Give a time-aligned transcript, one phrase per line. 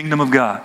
[0.00, 0.62] Kingdom of God.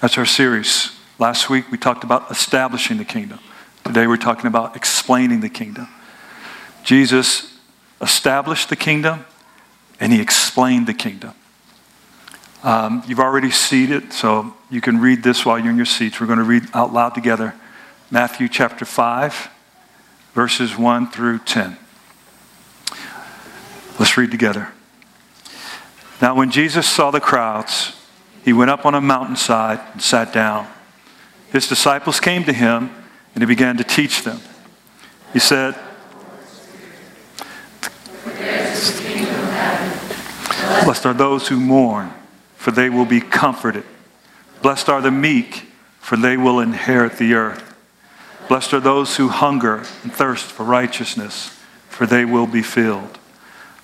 [0.00, 0.90] That's our series.
[1.20, 3.38] Last week we talked about establishing the kingdom.
[3.84, 5.86] Today we're talking about explaining the kingdom.
[6.82, 7.56] Jesus
[8.00, 9.24] established the kingdom
[10.00, 11.34] and he explained the kingdom.
[12.64, 13.52] Um, you've already
[13.92, 16.20] it, so you can read this while you're in your seats.
[16.20, 17.54] We're going to read out loud together
[18.10, 19.48] Matthew chapter 5,
[20.34, 21.76] verses 1 through 10.
[24.00, 24.72] Let's read together.
[26.22, 27.96] Now, when Jesus saw the crowds,
[28.44, 30.68] he went up on a mountainside and sat down.
[31.50, 32.94] His disciples came to him,
[33.34, 34.40] and he began to teach them.
[35.32, 35.74] He said,
[40.84, 42.12] Blessed are those who mourn,
[42.54, 43.84] for they will be comforted.
[44.62, 45.66] Blessed are the meek,
[45.98, 47.76] for they will inherit the earth.
[48.46, 51.58] Blessed are those who hunger and thirst for righteousness,
[51.88, 53.18] for they will be filled.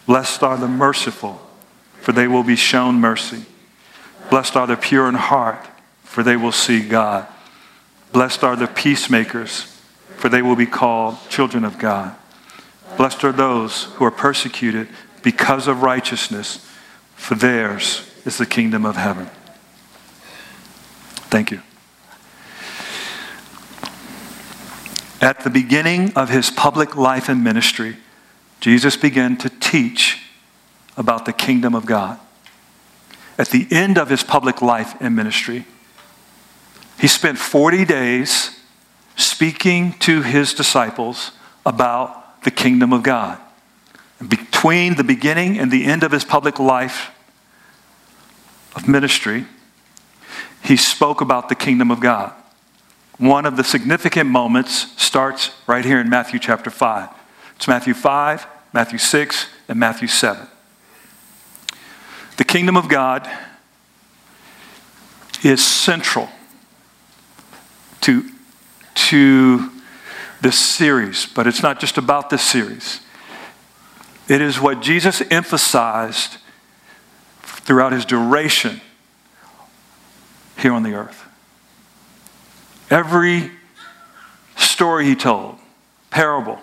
[0.07, 1.48] Blessed are the merciful,
[2.08, 3.44] for they will be shown mercy.
[4.30, 5.68] Blessed are the pure in heart,
[6.04, 7.26] for they will see God.
[8.15, 9.78] Blessed are the peacemakers,
[10.16, 12.16] for they will be called children of God.
[12.96, 14.88] Blessed are those who are persecuted
[15.23, 16.66] because of righteousness,
[17.15, 19.28] for theirs is the kingdom of heaven.
[21.28, 21.60] Thank you.
[25.20, 27.98] At the beginning of his public life and ministry,
[28.60, 30.22] Jesus began to teach
[30.99, 32.18] about the kingdom of God.
[33.38, 35.65] At the end of his public life and ministry,
[36.99, 38.59] he spent 40 days
[39.16, 41.30] speaking to his disciples
[41.65, 43.38] about the kingdom of God.
[44.27, 47.12] Between the beginning and the end of his public life
[48.74, 49.46] of ministry,
[50.65, 52.33] he spoke about the kingdom of God.
[53.18, 57.09] One of the significant moments starts right here in Matthew chapter 5.
[57.55, 60.49] It's Matthew 5, Matthew 6, and Matthew 7.
[62.38, 63.28] The kingdom of God
[65.42, 66.28] is central
[68.03, 68.31] to,
[68.94, 69.70] to
[70.41, 73.00] this series, but it's not just about this series.
[74.28, 76.38] It is what Jesus emphasized
[77.43, 78.81] throughout his duration
[80.56, 81.25] here on the earth.
[82.88, 83.50] Every
[84.56, 85.59] story he told,
[86.10, 86.60] parable,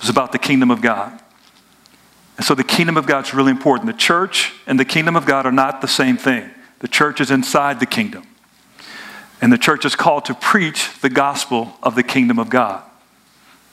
[0.00, 1.21] was about the kingdom of God.
[2.36, 3.86] And so the kingdom of God is really important.
[3.86, 6.50] The church and the kingdom of God are not the same thing.
[6.78, 8.26] The church is inside the kingdom.
[9.40, 12.82] And the church is called to preach the gospel of the kingdom of God.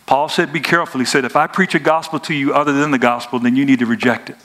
[0.08, 1.00] Paul said, Be careful.
[1.00, 3.66] He said, If I preach a gospel to you other than the gospel, then you
[3.66, 4.38] need to reject it.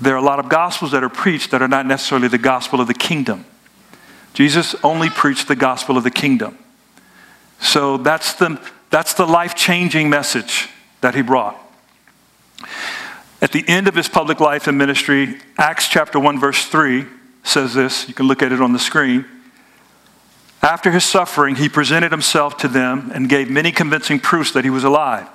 [0.00, 2.80] There are a lot of gospels that are preached that are not necessarily the gospel
[2.80, 3.46] of the kingdom.
[4.34, 6.58] Jesus only preached the gospel of the kingdom.
[7.60, 10.68] So that's the, that's the life changing message
[11.00, 11.56] that he brought.
[13.40, 17.06] At the end of his public life and ministry, Acts chapter 1, verse 3
[17.42, 18.08] says this.
[18.08, 19.24] You can look at it on the screen.
[20.62, 24.70] After his suffering, he presented himself to them and gave many convincing proofs that he
[24.70, 25.28] was alive.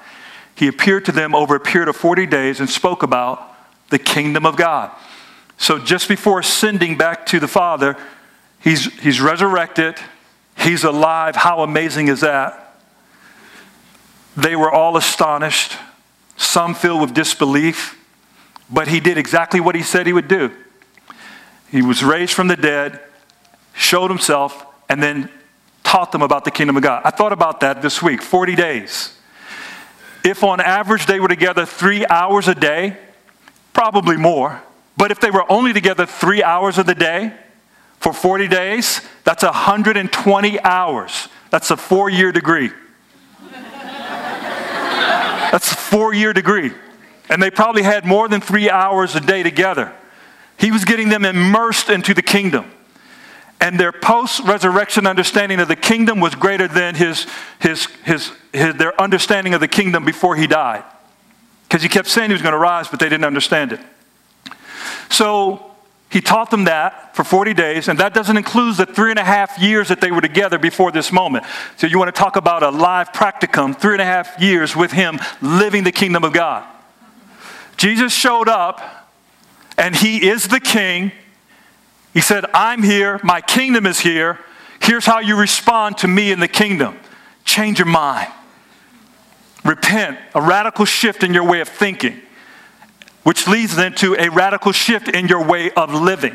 [0.55, 3.55] He appeared to them over a period of 40 days and spoke about
[3.89, 4.91] the kingdom of God.
[5.57, 7.97] So, just before ascending back to the Father,
[8.61, 9.95] he's, he's resurrected,
[10.57, 11.35] he's alive.
[11.35, 12.75] How amazing is that?
[14.35, 15.75] They were all astonished,
[16.37, 17.95] some filled with disbelief.
[18.69, 20.51] But he did exactly what he said he would do.
[21.71, 23.01] He was raised from the dead,
[23.73, 25.29] showed himself, and then
[25.83, 27.01] taught them about the kingdom of God.
[27.05, 29.17] I thought about that this week 40 days.
[30.23, 32.97] If on average they were together three hours a day,
[33.73, 34.61] probably more.
[34.97, 37.33] But if they were only together three hours of the day
[37.99, 41.29] for 40 days, that's 120 hours.
[41.49, 42.71] That's a four year degree.
[45.51, 46.71] That's a four year degree
[47.29, 49.93] and they probably had more than three hours a day together.
[50.57, 52.71] He was getting them immersed into the kingdom.
[53.59, 57.25] And their post resurrection understanding of the kingdom was greater than his,
[57.59, 60.83] his, his, his, their understanding of the kingdom before he died.
[61.63, 63.79] Because he kept saying he was going to rise, but they didn't understand it.
[65.09, 65.66] So
[66.09, 69.25] he taught them that for 40 days, and that doesn't include the three and a
[69.25, 71.45] half years that they were together before this moment.
[71.75, 74.91] So you want to talk about a live practicum, three and a half years with
[74.91, 76.65] him living the kingdom of God.
[77.75, 79.07] Jesus showed up
[79.77, 81.11] and he is the king.
[82.13, 84.39] He said, I'm here, my kingdom is here.
[84.81, 86.97] Here's how you respond to me in the kingdom
[87.43, 88.31] change your mind,
[89.63, 92.21] repent, a radical shift in your way of thinking,
[93.27, 96.33] which leads then to a radical shift in your way of living.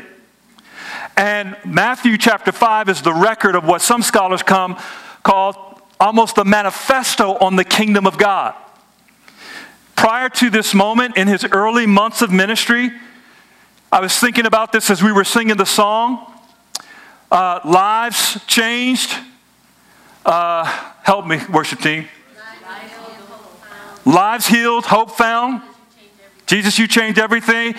[1.17, 4.79] And Matthew chapter 5 is the record of what some scholars come
[5.23, 8.53] call almost the manifesto on the kingdom of God.
[9.95, 12.91] Prior to this moment, in his early months of ministry,
[13.91, 16.31] I was thinking about this as we were singing the song.
[17.31, 19.17] Uh, lives changed.
[20.23, 20.65] Uh,
[21.01, 22.07] help me, worship team.
[24.05, 25.63] Lives healed, hope found.
[26.45, 27.75] Jesus, you changed everything.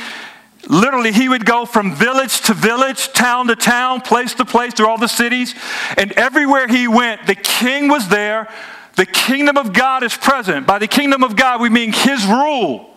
[0.69, 4.89] Literally, he would go from village to village, town to town, place to place, through
[4.89, 5.55] all the cities.
[5.99, 8.49] And everywhere he went, the king was there.
[8.97, 10.67] The kingdom of God is present.
[10.67, 12.91] By the kingdom of God, we mean his rule,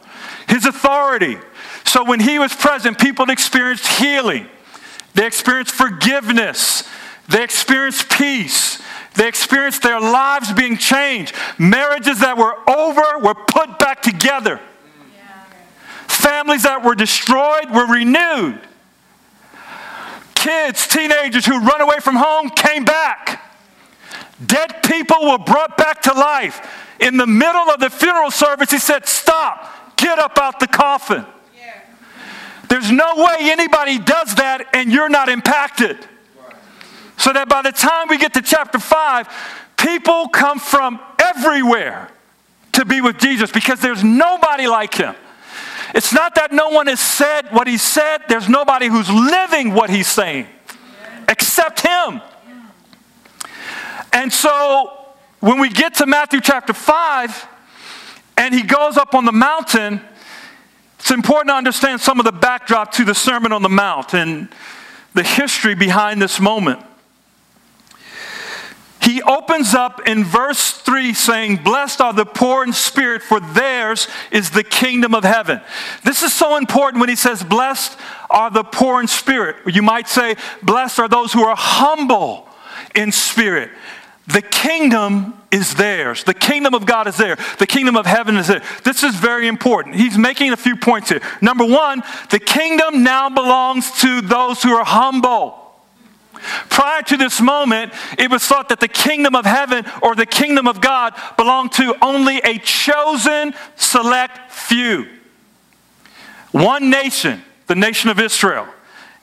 [0.47, 1.37] his authority.
[1.85, 4.47] So when he was present, people experienced healing,
[5.13, 6.87] they experienced forgiveness,
[7.27, 8.81] they experienced peace.
[9.15, 11.33] They experienced their lives being changed.
[11.57, 14.61] Marriages that were over were put back together.
[16.17, 18.59] Families that were destroyed were renewed.
[20.33, 23.43] Kids, teenagers who run away from home came back.
[24.43, 26.95] Dead people were brought back to life.
[26.99, 31.23] In the middle of the funeral service, he said, Stop, get up out the coffin.
[32.67, 35.97] There's no way anybody does that and you're not impacted.
[37.17, 39.29] So that by the time we get to chapter 5,
[39.77, 42.09] people come from everywhere
[42.73, 45.15] to be with Jesus because there's nobody like him.
[45.95, 49.89] It's not that no one has said what he said, there's nobody who's living what
[49.89, 50.47] he's saying
[51.29, 52.21] except him.
[54.13, 55.07] And so
[55.39, 57.47] when we get to Matthew chapter 5
[58.37, 60.01] and he goes up on the mountain,
[60.99, 64.49] it's important to understand some of the backdrop to the Sermon on the Mount and
[65.13, 66.81] the history behind this moment
[69.17, 74.07] he opens up in verse 3 saying, Blessed are the poor in spirit, for theirs
[74.29, 75.59] is the kingdom of heaven.
[76.03, 77.97] This is so important when he says, Blessed
[78.29, 79.55] are the poor in spirit.
[79.65, 82.47] You might say, Blessed are those who are humble
[82.93, 83.71] in spirit.
[84.27, 86.23] The kingdom is theirs.
[86.23, 87.39] The kingdom of God is there.
[87.57, 88.61] The kingdom of heaven is there.
[88.83, 89.95] This is very important.
[89.95, 91.21] He's making a few points here.
[91.41, 95.66] Number one, the kingdom now belongs to those who are humble.
[96.69, 100.67] Prior to this moment, it was thought that the kingdom of heaven or the kingdom
[100.67, 105.07] of God belonged to only a chosen, select few.
[106.51, 108.67] One nation, the nation of Israel.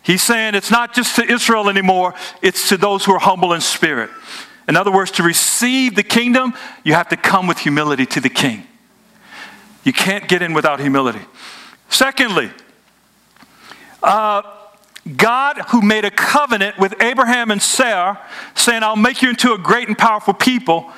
[0.02, 3.60] He's saying it's not just to Israel anymore, it's to those who are humble in
[3.60, 4.10] spirit.
[4.69, 8.28] In other words, to receive the kingdom, you have to come with humility to the
[8.28, 8.67] king.
[9.82, 11.20] You can't get in without humility.
[11.88, 12.50] Secondly,
[14.02, 14.43] uh,
[15.16, 18.20] God, who made a covenant with Abraham and Sarah,
[18.54, 20.90] saying, I'll make you into a great and powerful people.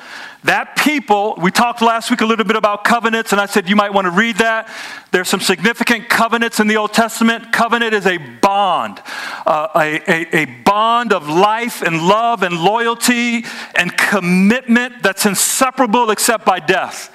[0.43, 3.75] That people, we talked last week a little bit about covenants, and I said you
[3.75, 4.69] might want to read that.
[5.11, 7.51] There's some significant covenants in the Old Testament.
[7.51, 9.01] Covenant is a bond,
[9.45, 13.43] uh, a, a, a bond of life and love and loyalty
[13.75, 17.11] and commitment that's inseparable except by death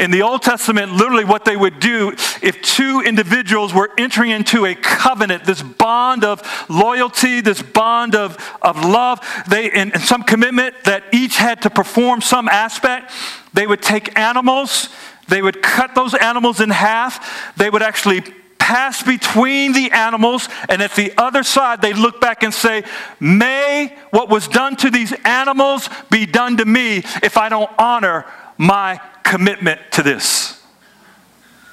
[0.00, 2.10] in the Old Testament, literally what they would do
[2.42, 8.38] if two individuals were entering into a covenant, this bond of loyalty, this bond of,
[8.62, 13.12] of love, they, and, and some commitment that each had to perform some aspect,
[13.52, 14.88] they would take animals,
[15.28, 18.22] they would cut those animals in half, they would actually
[18.58, 22.84] pass between the animals, and at the other side, they look back and say,
[23.18, 28.24] May what was done to these animals be done to me if I don't honor
[28.56, 30.62] my commitment to this.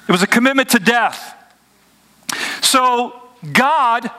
[0.08, 1.34] It was a commitment to death.
[2.62, 3.22] So,
[3.52, 4.10] God,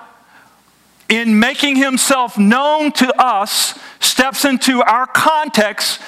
[1.10, 6.00] in making himself known to us, steps into our context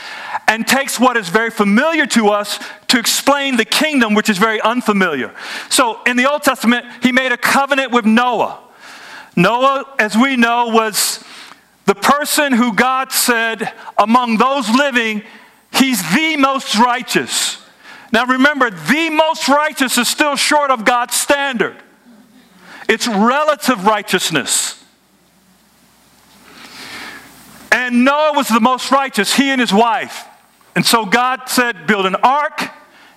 [0.47, 4.61] and takes what is very familiar to us to explain the kingdom, which is very
[4.61, 5.33] unfamiliar.
[5.69, 8.59] So, in the Old Testament, he made a covenant with Noah.
[9.35, 11.23] Noah, as we know, was
[11.85, 15.23] the person who God said, among those living,
[15.73, 17.57] He's the most righteous.
[18.11, 21.77] Now remember, the most righteous is still short of God's standard.
[22.89, 24.83] It's relative righteousness.
[27.71, 30.25] And Noah was the most righteous, he and his wife.
[30.75, 32.69] And so God said, Build an ark.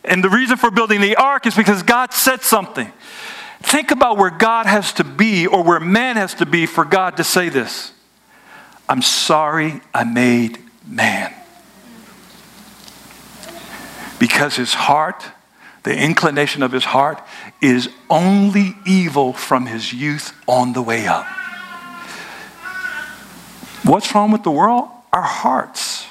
[0.04, 2.92] And the reason for building the ark is because God said something.
[3.62, 7.16] Think about where God has to be or where man has to be for God
[7.16, 7.92] to say this
[8.88, 11.34] I'm sorry I made man
[14.24, 15.22] because his heart,
[15.82, 17.20] the inclination of his heart,
[17.60, 21.26] is only evil from his youth on the way up.
[23.82, 24.88] What's wrong with the world?
[25.12, 26.06] Our hearts.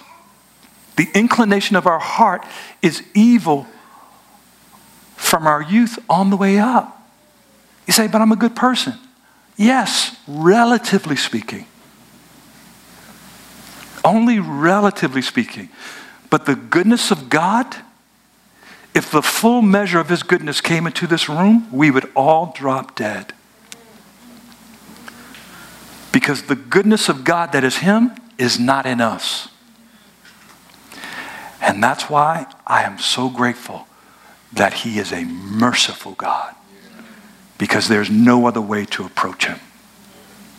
[0.96, 2.46] The inclination of our heart
[2.84, 3.66] is evil
[5.16, 7.10] from our youth on the way up.
[7.88, 8.94] You say, but I'm a good person.
[9.58, 11.66] Yes, relatively speaking.
[14.06, 15.70] Only relatively speaking.
[16.30, 17.76] But the goodness of God
[18.94, 22.96] if the full measure of his goodness came into this room, we would all drop
[22.96, 23.34] dead.
[26.14, 29.50] Because the goodness of God that is Him is not in us.
[31.60, 33.88] And that's why I am so grateful
[34.54, 36.56] that He is a merciful God.
[37.58, 39.60] Because there's no other way to approach Him.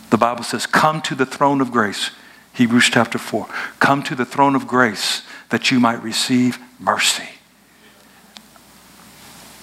[0.09, 2.11] The Bible says, Come to the throne of grace.
[2.53, 3.47] Hebrews chapter 4.
[3.79, 7.34] Come to the throne of grace that you might receive mercy.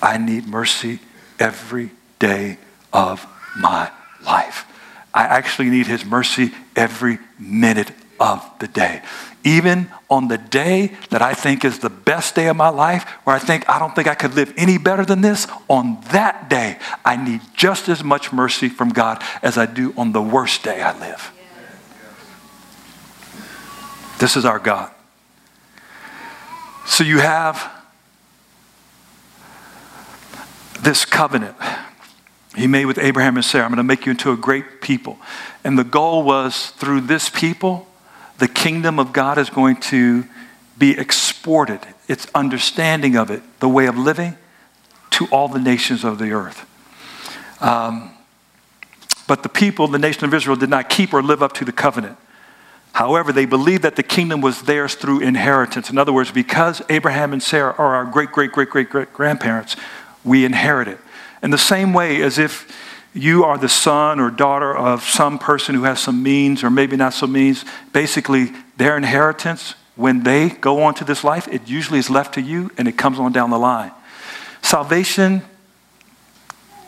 [0.02, 0.99] I need mercy
[1.38, 2.59] every day
[2.92, 3.25] of
[3.56, 3.90] my
[4.25, 4.66] life.
[5.14, 9.02] I actually need His mercy every minute of the day.
[9.44, 13.35] Even on the day that I think is the best day of my life, where
[13.35, 16.78] I think I don't think I could live any better than this, on that day,
[17.04, 20.80] I need just as much mercy from God as I do on the worst day
[20.82, 21.32] I live.
[24.18, 24.92] This is our God.
[26.87, 27.82] So you have
[30.83, 31.57] this covenant
[32.57, 33.65] he made with Abraham and Sarah.
[33.65, 35.19] I'm going to make you into a great people.
[35.65, 37.87] And the goal was through this people,
[38.39, 40.25] the kingdom of God is going to
[40.77, 44.37] be exported, its understanding of it, the way of living,
[45.11, 46.69] to all the nations of the earth.
[47.62, 48.11] Um,
[49.29, 51.73] but the people, the nation of Israel, did not keep or live up to the
[51.73, 52.19] covenant.
[52.93, 55.89] However, they believed that the kingdom was theirs through inheritance.
[55.89, 59.77] In other words, because Abraham and Sarah are our great, great, great, great, great grandparents,
[60.25, 60.99] we inherit it.
[61.43, 62.71] In the same way as if
[63.14, 66.97] you are the son or daughter of some person who has some means or maybe
[66.97, 71.99] not so means, basically their inheritance, when they go on to this life, it usually
[71.99, 73.93] is left to you and it comes on down the line.
[74.62, 75.43] Salvation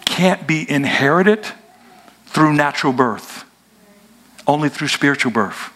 [0.06, 1.46] can't be inherited
[2.26, 3.44] through natural birth,
[4.46, 5.72] only through spiritual birth.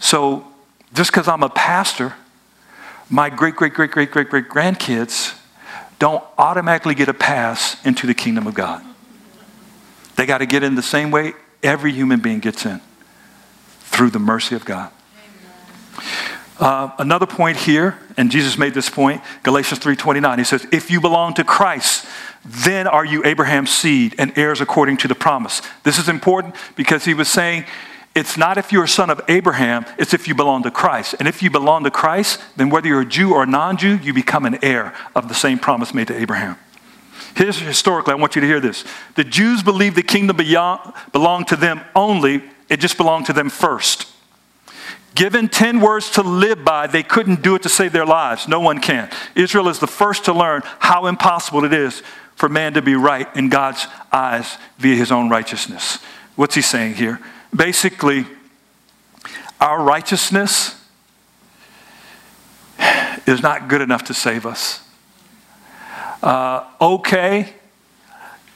[0.00, 0.46] So
[0.94, 2.14] just because I'm a pastor,
[3.10, 5.37] my great, great, great, great, great, great grandkids
[5.98, 8.84] don't automatically get a pass into the kingdom of God.
[10.16, 12.80] They got to get in the same way every human being gets in
[13.80, 14.90] through the mercy of God.
[16.58, 20.38] Uh, another point here, and Jesus made this point, Galatians 3:29.
[20.38, 22.04] He says, "If you belong to Christ,
[22.44, 27.04] then are you Abraham's seed and heirs according to the promise." This is important because
[27.04, 27.64] he was saying
[28.18, 31.14] it's not if you're a son of Abraham, it's if you belong to Christ.
[31.18, 33.96] And if you belong to Christ, then whether you're a Jew or a non Jew,
[33.98, 36.56] you become an heir of the same promise made to Abraham.
[37.36, 38.84] Here's historically, I want you to hear this.
[39.14, 43.50] The Jews believed the kingdom beyond, belonged to them only, it just belonged to them
[43.50, 44.12] first.
[45.14, 48.48] Given 10 words to live by, they couldn't do it to save their lives.
[48.48, 49.10] No one can.
[49.36, 52.02] Israel is the first to learn how impossible it is
[52.34, 55.98] for man to be right in God's eyes via his own righteousness.
[56.34, 57.20] What's he saying here?
[57.54, 58.26] Basically,
[59.60, 60.74] our righteousness
[63.26, 64.82] is not good enough to save us.
[66.22, 67.52] Uh, okay,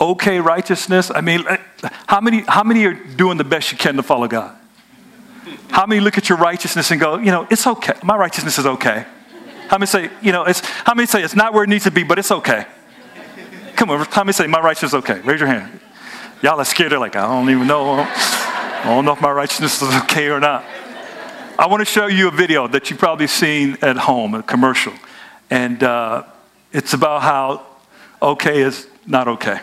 [0.01, 1.11] okay righteousness.
[1.15, 1.45] I mean,
[2.07, 4.57] how many, how many are doing the best you can to follow God?
[5.71, 7.95] How many look at your righteousness and go, you know, it's okay.
[8.03, 9.07] My righteousness is okay.
[9.69, 11.91] How many say, you know, it's, how many say it's not where it needs to
[11.91, 12.67] be, but it's okay?
[13.75, 15.21] Come on, how many say my righteousness is okay?
[15.21, 15.81] Raise your hand.
[16.43, 16.93] Y'all are scared.
[16.93, 18.07] They're like, I don't even know.
[18.83, 20.65] I don't know if my righteousness is okay or not.
[21.57, 24.93] I want to show you a video that you've probably seen at home, a commercial.
[25.51, 26.25] And uh,
[26.73, 27.65] it's about how
[28.21, 29.61] okay is not okay.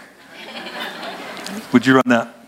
[1.73, 2.38] Would you run that?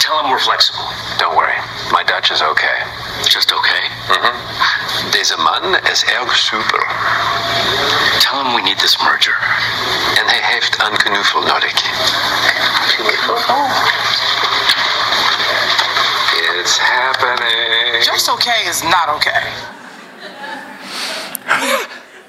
[0.00, 0.84] Tell him we're flexible.
[1.18, 1.56] Don't worry.
[1.92, 2.78] My Dutch is okay.
[3.24, 3.84] Just okay?
[4.08, 5.10] Mm-hmm.
[5.10, 6.86] Deze man is erg super.
[8.18, 9.36] Tell him we need this merger.
[10.18, 11.72] En hij heeft een knuffel nodig.
[16.60, 18.04] It's happening.
[18.04, 19.42] Just okay is not okay.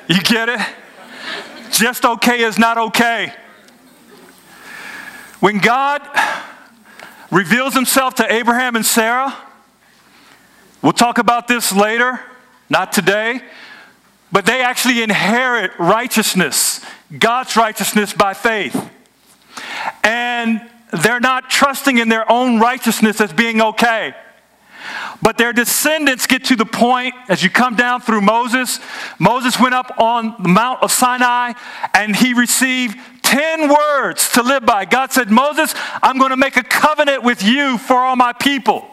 [0.05, 0.59] You get it?
[1.69, 3.33] Just okay is not okay.
[5.39, 6.01] When God
[7.35, 9.35] reveals himself to Abraham and Sarah,
[10.81, 12.21] we'll talk about this later,
[12.69, 13.41] not today,
[14.31, 16.79] but they actually inherit righteousness,
[17.19, 18.89] God's righteousness by faith.
[20.01, 20.61] And
[21.03, 24.15] they're not trusting in their own righteousness as being okay.
[25.21, 28.79] But their descendants get to the point, as you come down through Moses,
[29.19, 31.51] Moses went up on the Mount of Sinai
[31.93, 34.85] and he received 10 words to live by.
[34.85, 38.87] God said, Moses, I'm going to make a covenant with you for all my people.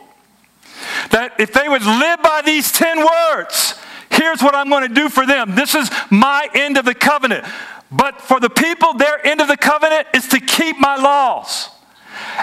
[1.11, 3.79] That if they would live by these 10 words,
[4.11, 5.55] here's what I'm going to do for them.
[5.55, 7.45] This is my end of the covenant.
[7.91, 11.69] But for the people, their end of the covenant is to keep my laws.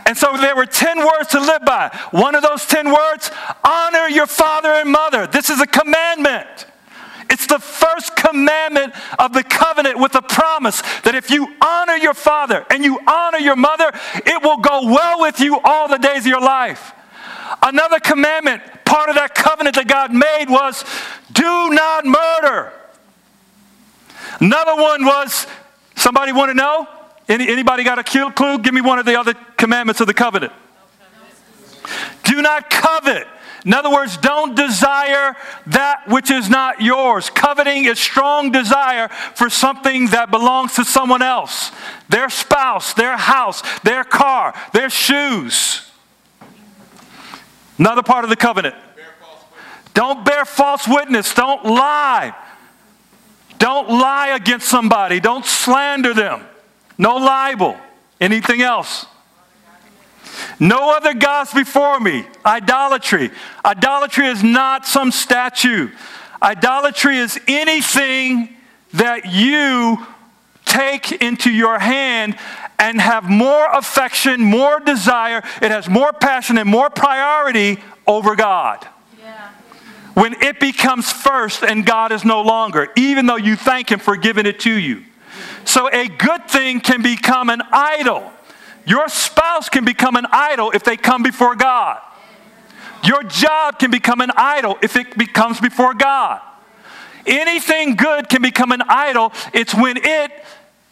[0.06, 1.90] And so there were 10 words to live by.
[2.12, 3.32] One of those 10 words
[3.64, 5.28] honor your father and mother.
[5.28, 6.68] This is a commandment.
[7.30, 12.14] It's the first commandment of the covenant with a promise that if you honor your
[12.14, 16.22] father and you honor your mother, it will go well with you all the days
[16.22, 16.94] of your life.
[17.62, 20.84] Another commandment, part of that covenant that God made was
[21.32, 22.74] do not murder.
[24.40, 25.48] Another one was
[25.96, 26.88] somebody want to know?
[27.28, 28.60] Any, anybody got a clue?
[28.60, 30.52] Give me one of the other commandments of the covenant.
[32.24, 33.28] Do not covet.
[33.70, 35.36] In other words, don't desire
[35.68, 37.30] that which is not yours.
[37.30, 41.72] Coveting is strong desire for something that belongs to someone else
[42.10, 45.88] their spouse, their house, their car, their shoes.
[47.78, 48.74] Another part of the covenant.
[49.94, 51.32] Don't bear false witness.
[51.36, 52.36] Don't lie.
[53.60, 55.20] Don't lie against somebody.
[55.20, 56.44] Don't slander them.
[56.98, 57.78] No libel.
[58.20, 59.06] Anything else?
[60.60, 62.26] No other gods before me.
[62.46, 63.32] Idolatry.
[63.64, 65.90] Idolatry is not some statue.
[66.42, 68.56] Idolatry is anything
[68.94, 70.06] that you
[70.66, 72.38] take into your hand
[72.78, 75.44] and have more affection, more desire.
[75.62, 78.88] It has more passion and more priority over God.
[79.22, 79.50] Yeah.
[80.14, 84.16] When it becomes first and God is no longer, even though you thank Him for
[84.16, 85.04] giving it to you.
[85.66, 88.32] So a good thing can become an idol.
[88.90, 92.02] Your spouse can become an idol if they come before God.
[93.04, 96.42] Your job can become an idol if it becomes before God.
[97.28, 99.32] Anything good can become an idol.
[99.54, 100.32] It's when it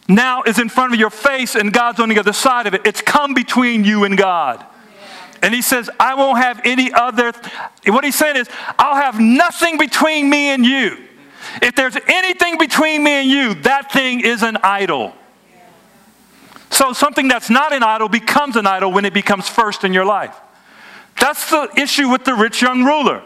[0.08, 2.82] now is in front of your face and God's on the other side of it.
[2.86, 4.64] It's come between you and God.
[5.42, 7.34] And he says, I won't have any other.
[7.88, 11.04] What he's saying is, I'll have nothing between me and you.
[11.64, 15.16] If there's anything between me and you, that thing is an idol.
[16.70, 20.06] So something that's not an idol becomes an idol when it becomes first in your
[20.06, 20.36] life.
[21.20, 23.24] That's the issue with the rich young ruler.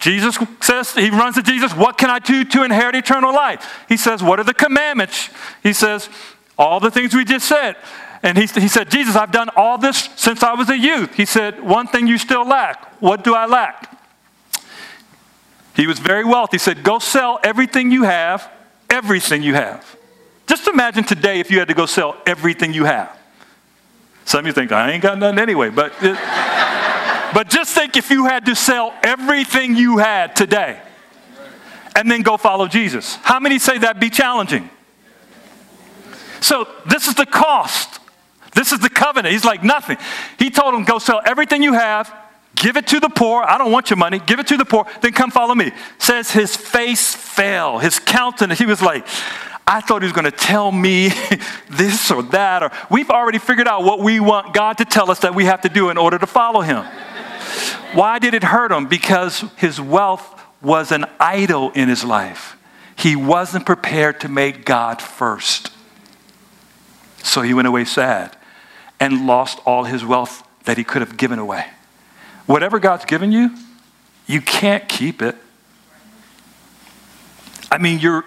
[0.00, 3.84] Jesus says, he runs to Jesus, What can I do to inherit eternal life?
[3.88, 5.30] He says, What are the commandments?
[5.62, 6.10] He says,
[6.58, 7.76] All the things we just said.
[8.22, 11.14] And he, he said, Jesus, I've done all this since I was a youth.
[11.14, 13.00] He said, One thing you still lack.
[13.00, 13.98] What do I lack?
[15.74, 16.56] He was very wealthy.
[16.56, 18.50] He said, Go sell everything you have,
[18.90, 19.96] everything you have.
[20.46, 23.16] Just imagine today if you had to go sell everything you have.
[24.24, 26.16] Some of you think, I ain't got nothing anyway, but, it,
[27.34, 30.80] but just think if you had to sell everything you had today
[31.96, 33.16] and then go follow Jesus.
[33.16, 34.70] How many say that'd be challenging?
[36.40, 38.00] So, this is the cost.
[38.54, 39.32] This is the covenant.
[39.32, 39.96] He's like, nothing.
[40.38, 42.14] He told him, go sell everything you have,
[42.54, 43.42] give it to the poor.
[43.42, 44.18] I don't want your money.
[44.18, 45.72] Give it to the poor, then come follow me.
[45.98, 48.58] Says his face fell, his countenance.
[48.58, 49.06] He was like,
[49.66, 51.08] I thought he was going to tell me
[51.70, 55.20] this or that, or we've already figured out what we want God to tell us
[55.20, 56.84] that we have to do in order to follow him.
[57.94, 58.86] Why did it hurt him?
[58.86, 62.56] Because his wealth was an idol in his life.
[62.96, 65.70] He wasn't prepared to make God first.
[67.22, 68.36] So he went away sad
[69.00, 71.66] and lost all his wealth that he could have given away.
[72.46, 73.50] Whatever God's given you,
[74.26, 75.36] you can't keep it.
[77.70, 78.24] I mean, you're,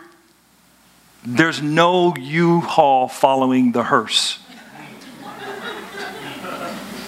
[1.35, 4.39] there's no U Haul following the hearse.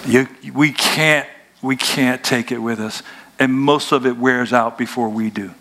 [0.05, 1.27] You, we, can't,
[1.61, 3.01] we can't take it with us.
[3.39, 5.53] And most of it wears out before we do.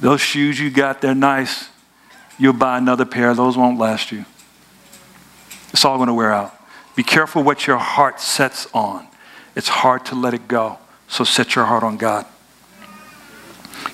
[0.00, 1.70] Those shoes you got, they're nice.
[2.38, 4.26] You'll buy another pair, those won't last you.
[5.72, 6.54] It's all going to wear out.
[6.94, 9.06] Be careful what your heart sets on.
[9.56, 10.78] It's hard to let it go.
[11.08, 12.26] So set your heart on God.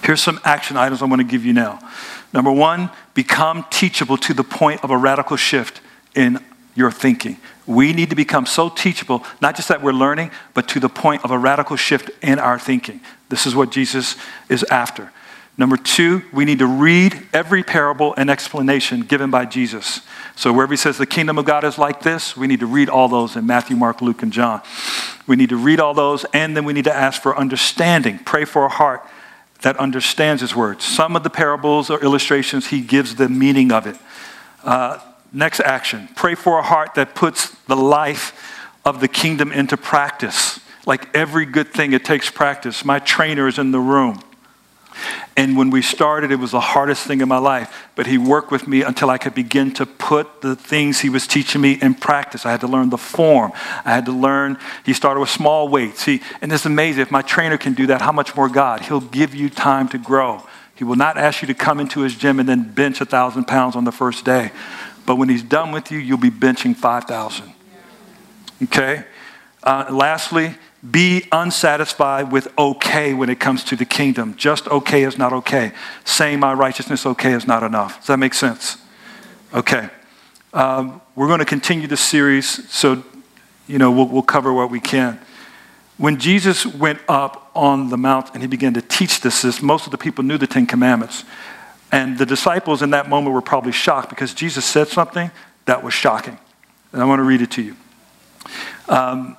[0.03, 1.79] Here's some action items I'm going to give you now.
[2.33, 5.81] Number one, become teachable to the point of a radical shift
[6.15, 6.39] in
[6.75, 7.39] your thinking.
[7.67, 11.25] We need to become so teachable, not just that we're learning, but to the point
[11.25, 13.01] of a radical shift in our thinking.
[13.29, 14.17] This is what Jesus
[14.49, 15.11] is after.
[15.59, 20.03] Number two, we need to read every parable and explanation given by Jesus.
[20.37, 22.91] So wherever he says the kingdom of God is like this, we need to read
[22.91, 24.61] all those in Matthew, Mark, Luke, and John.
[25.27, 28.19] We need to read all those, and then we need to ask for understanding.
[28.19, 29.03] Pray for a heart
[29.63, 30.85] that understands his words.
[30.85, 33.97] Some of the parables or illustrations, he gives the meaning of it.
[34.63, 34.99] Uh,
[35.33, 40.61] next action pray for a heart that puts the life of the kingdom into practice.
[40.87, 42.85] Like every good thing, it takes practice.
[42.85, 44.21] My trainer is in the room.
[45.37, 47.89] And when we started, it was the hardest thing in my life.
[47.95, 51.27] But he worked with me until I could begin to put the things he was
[51.27, 52.47] teaching me in practice.
[52.47, 53.53] I had to learn the form.
[53.85, 54.59] I had to learn.
[54.85, 56.05] He started with small weights.
[56.05, 57.03] He, and it's amazing.
[57.03, 58.83] If my trainer can do that, how much more God?
[58.83, 60.43] He'll give you time to grow.
[60.75, 63.45] He will not ask you to come into his gym and then bench a thousand
[63.45, 64.51] pounds on the first day.
[65.07, 67.53] But when he's done with you, you'll be benching 5,000.
[68.65, 69.05] Okay?
[69.63, 70.55] Uh, lastly,
[70.91, 74.37] be unsatisfied with okay when it comes to the kingdom.
[74.37, 75.73] Just okay is not okay.
[76.05, 77.99] Saying my righteousness okay is not enough.
[77.99, 78.79] Does that make sense?
[79.55, 79.89] Okay.
[80.53, 83.03] Um, we're going to continue the series, so
[83.67, 85.19] you know we'll, we'll cover what we can.
[85.99, 89.87] When Jesus went up on the mount and he began to teach this, this, most
[89.87, 91.25] of the people knew the Ten Commandments.
[91.93, 95.31] And the disciples in that moment were probably shocked because Jesus said something
[95.65, 96.39] that was shocking.
[96.93, 97.77] And I want to read it to you.
[98.89, 99.37] Um,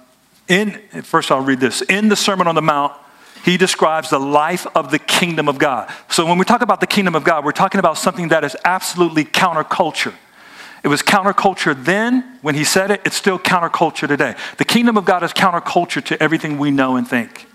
[0.47, 0.71] in,
[1.03, 1.81] first, I'll read this.
[1.81, 2.93] In the Sermon on the Mount,
[3.43, 5.91] he describes the life of the kingdom of God.
[6.09, 8.57] So when we talk about the kingdom of God, we're talking about something that is
[8.65, 10.13] absolutely counterculture.
[10.83, 14.35] It was counterculture then when he said it, it's still counterculture today.
[14.57, 17.47] The kingdom of God is counterculture to everything we know and think.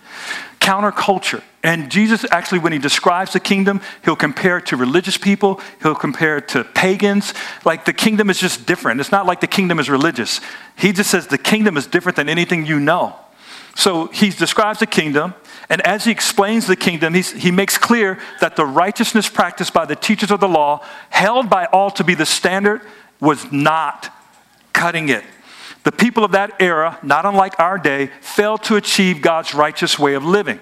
[0.62, 1.42] Counterculture.
[1.64, 5.96] And Jesus actually, when he describes the kingdom, he'll compare it to religious people, he'll
[5.96, 7.34] compare it to pagans.
[7.64, 9.00] Like the kingdom is just different.
[9.00, 10.40] It's not like the kingdom is religious.
[10.76, 13.16] He just says the kingdom is different than anything you know.
[13.74, 15.34] So he describes the kingdom,
[15.68, 19.96] and as he explains the kingdom, he makes clear that the righteousness practiced by the
[19.96, 22.82] teachers of the law, held by all to be the standard,
[23.18, 24.14] was not
[24.72, 25.24] cutting it.
[25.84, 30.14] The people of that era, not unlike our day, failed to achieve God's righteous way
[30.14, 30.60] of living.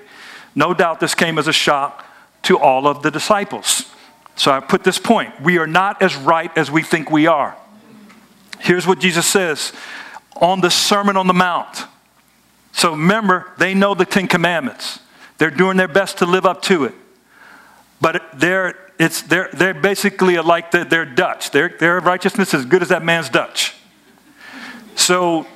[0.54, 2.06] No doubt this came as a shock
[2.42, 3.84] to all of the disciples.
[4.36, 7.56] So I put this point we are not as right as we think we are.
[8.58, 9.72] Here's what Jesus says
[10.40, 11.84] on the Sermon on the Mount.
[12.72, 15.00] So remember, they know the Ten Commandments.
[15.38, 16.94] They're doing their best to live up to it.
[18.00, 21.50] But they're, it's, they're, they're basically like the, they're Dutch.
[21.50, 23.74] Their, their righteousness is as good as that man's Dutch.
[24.96, 25.46] So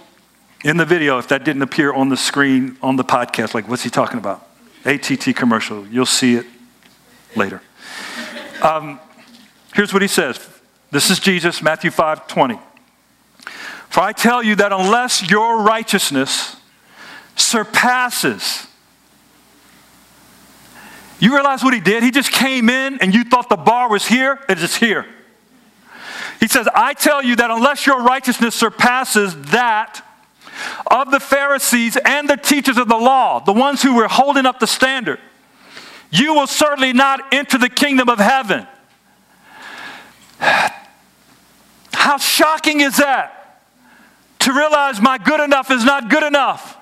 [0.64, 3.82] in the video, if that didn't appear on the screen on the podcast, like what's
[3.82, 4.48] he talking about?
[4.84, 5.86] ATT commercial.
[5.86, 6.46] You'll see it
[7.36, 7.60] later.
[8.62, 9.00] Um,
[9.74, 10.38] here's what he says.
[10.90, 12.58] This is Jesus, Matthew 5 20.
[13.88, 16.56] For I tell you that unless your righteousness
[17.36, 18.66] surpasses,
[21.20, 22.02] you realize what he did?
[22.02, 25.06] He just came in and you thought the bar was here, it is here.
[26.44, 30.07] He says, I tell you that unless your righteousness surpasses that
[30.87, 34.61] of the Pharisees and the teachers of the law, the ones who were holding up
[34.61, 35.18] the standard,
[36.11, 38.66] you will certainly not enter the kingdom of heaven.
[41.94, 43.62] How shocking is that?
[44.40, 46.76] To realize my good enough is not good enough.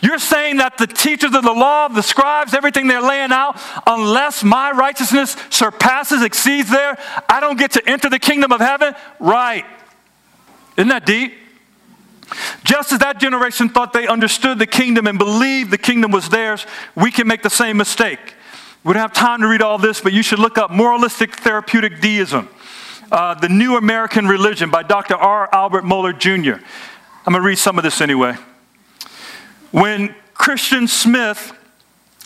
[0.00, 4.42] You're saying that the teachers of the law, the scribes, everything they're laying out, unless
[4.42, 8.94] my righteousness surpasses, exceeds there, I don't get to enter the kingdom of heaven?
[9.18, 9.64] Right.
[10.76, 11.34] Isn't that deep?
[12.64, 16.66] Just as that generation thought they understood the kingdom and believed the kingdom was theirs,
[16.94, 18.34] we can make the same mistake.
[18.82, 22.00] We don't have time to read all this, but you should look up Moralistic Therapeutic
[22.00, 22.48] Deism,
[23.10, 25.14] uh, The New American Religion by Dr.
[25.16, 25.48] R.
[25.52, 26.62] Albert Mohler Jr.
[27.26, 28.36] I'm going to read some of this anyway.
[29.76, 31.52] When Christian Smith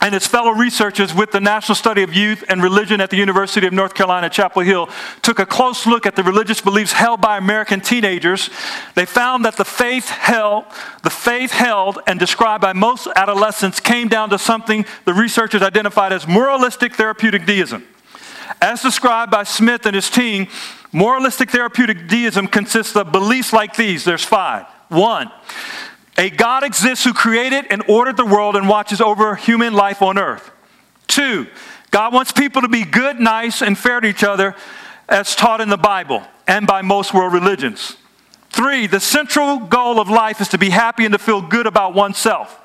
[0.01, 3.67] and his fellow researchers with the National Study of Youth and Religion at the University
[3.67, 4.89] of North Carolina, Chapel Hill,
[5.21, 8.51] took a close look at the religious beliefs held by American teenagers.
[8.95, 10.67] They found that the faith held,
[11.03, 16.13] the faith held and described by most adolescents came down to something the researchers identified
[16.13, 17.85] as moralistic therapeutic deism.
[18.63, 20.47] As described by Smith and his team,
[20.93, 24.05] moralistic therapeutic deism consists of beliefs like these.
[24.05, 24.67] There's five.
[24.89, 25.33] One,
[26.21, 30.19] a God exists who created and ordered the world and watches over human life on
[30.19, 30.51] earth.
[31.07, 31.47] Two,
[31.91, 34.55] God wants people to be good, nice, and fair to each other
[35.09, 37.97] as taught in the Bible and by most world religions.
[38.51, 41.95] Three, the central goal of life is to be happy and to feel good about
[41.95, 42.61] oneself.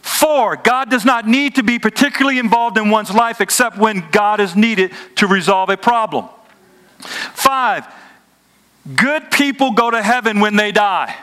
[0.00, 4.38] Four, God does not need to be particularly involved in one's life except when God
[4.38, 6.28] is needed to resolve a problem.
[7.00, 7.84] Five,
[8.94, 11.16] good people go to heaven when they die.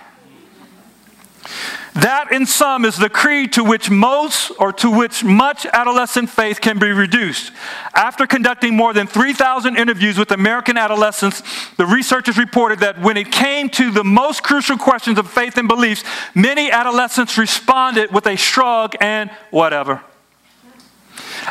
[1.94, 6.62] That, in sum, is the creed to which most or to which much adolescent faith
[6.62, 7.52] can be reduced.
[7.96, 11.42] After conducting more than 3,000 interviews with American adolescents,
[11.76, 15.68] the researchers reported that when it came to the most crucial questions of faith and
[15.68, 16.04] beliefs,
[16.36, 20.04] many adolescents responded with a shrug and whatever.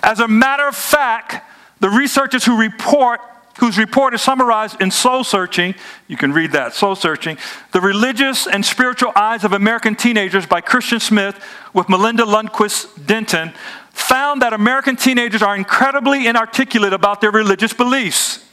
[0.02, 1.44] As a matter of fact,
[1.80, 3.20] the researchers who report
[3.66, 5.74] whose report is summarized in Soul Searching.
[6.06, 7.36] You can read that, Soul Searching.
[7.72, 13.52] The Religious and Spiritual Lives of American Teenagers by Christian Smith with Melina Lundquist Denton
[13.90, 18.48] found that American teenagers are incredibly inarticulate about their religious beliefs.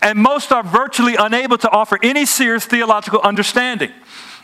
[0.00, 3.92] And most are virtually unable to offer any serious theological understanding.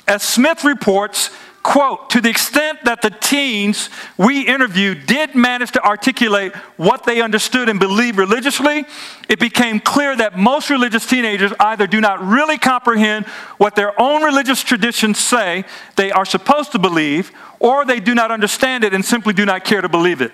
[0.06, 1.30] As Smith reports,
[1.62, 7.20] quote, to the extent that the teens we interviewed did manage to articulate what they
[7.20, 8.84] understood and believed religiously,
[9.28, 13.26] it became clear that most religious teenagers either do not really comprehend
[13.58, 15.64] what their own religious traditions say
[15.96, 19.64] they are supposed to believe, or they do not understand it and simply do not
[19.64, 20.32] care to believe it.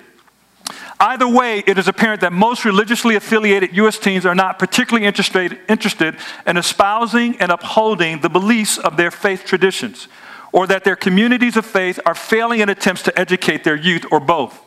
[1.01, 3.99] Either way, it is apparent that most religiously affiliated U.S.
[3.99, 9.45] teens are not particularly interested, interested in espousing and upholding the beliefs of their faith
[9.45, 10.09] traditions,
[10.53, 14.21] or that their communities of faith are failing in attempts to educate their youth, or
[14.21, 14.61] both.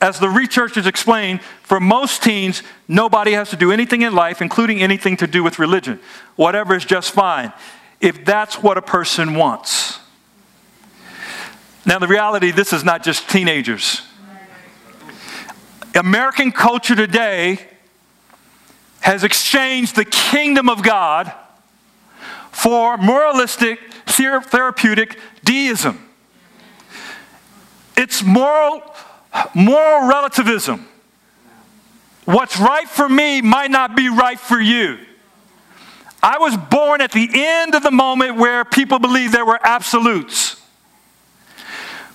[0.00, 4.82] As the researchers explain, for most teens, nobody has to do anything in life, including
[4.82, 6.00] anything to do with religion.
[6.36, 7.52] Whatever is just fine,
[8.00, 9.98] if that's what a person wants.
[11.86, 14.02] Now, the reality, this is not just teenagers.
[15.94, 17.60] American culture today
[19.00, 21.32] has exchanged the kingdom of God
[22.54, 26.08] for moralistic, therapeutic deism.
[27.96, 28.82] It's moral,
[29.54, 30.86] moral relativism.
[32.24, 34.98] What's right for me might not be right for you.
[36.22, 40.62] I was born at the end of the moment where people believed there were absolutes.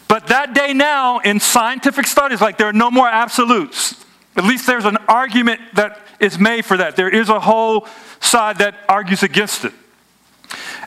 [0.07, 4.03] But that day now, in scientific studies, like there are no more absolutes.
[4.37, 6.95] At least there's an argument that is made for that.
[6.95, 7.87] There is a whole
[8.21, 9.73] side that argues against it.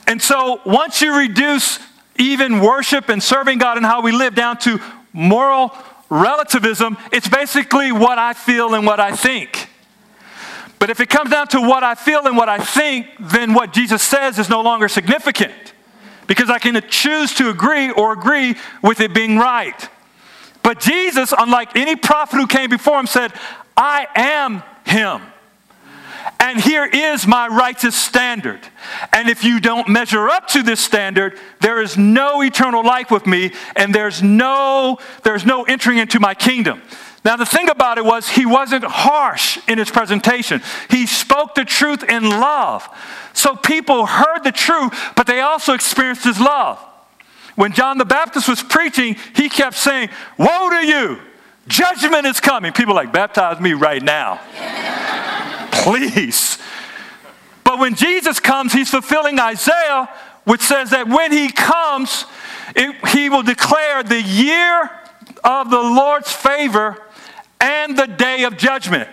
[0.07, 1.79] And so once you reduce
[2.17, 4.79] even worship and serving God and how we live down to
[5.13, 5.75] moral
[6.09, 9.69] relativism, it's basically what I feel and what I think.
[10.79, 13.71] But if it comes down to what I feel and what I think, then what
[13.71, 15.53] Jesus says is no longer significant
[16.27, 19.89] because I can choose to agree or agree with it being right.
[20.61, 23.33] But Jesus, unlike any prophet who came before him, said,
[23.75, 25.21] I am him.
[26.39, 28.59] And here is my righteous standard.
[29.11, 33.25] And if you don't measure up to this standard, there is no eternal life with
[33.25, 36.81] me, and there's no, there's no entering into my kingdom.
[37.25, 40.61] Now, the thing about it was, he wasn't harsh in his presentation.
[40.89, 42.87] He spoke the truth in love.
[43.33, 46.79] So people heard the truth, but they also experienced his love.
[47.55, 51.19] When John the Baptist was preaching, he kept saying, Woe to you!
[51.67, 52.73] Judgment is coming.
[52.73, 54.41] People like, baptize me right now.
[55.83, 56.57] Please.
[57.63, 60.09] But when Jesus comes, he's fulfilling Isaiah,
[60.45, 62.25] which says that when he comes,
[62.75, 64.89] it, he will declare the year
[65.43, 67.01] of the Lord's favor
[67.59, 69.09] and the day of judgment.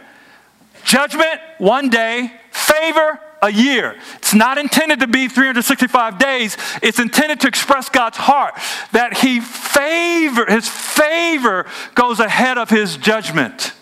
[0.85, 3.97] Judgment, one day, favor, a year.
[4.17, 6.57] It's not intended to be 365 days.
[6.83, 8.55] It's intended to express God's heart
[8.93, 13.73] that he favor his favor goes ahead of his judgment.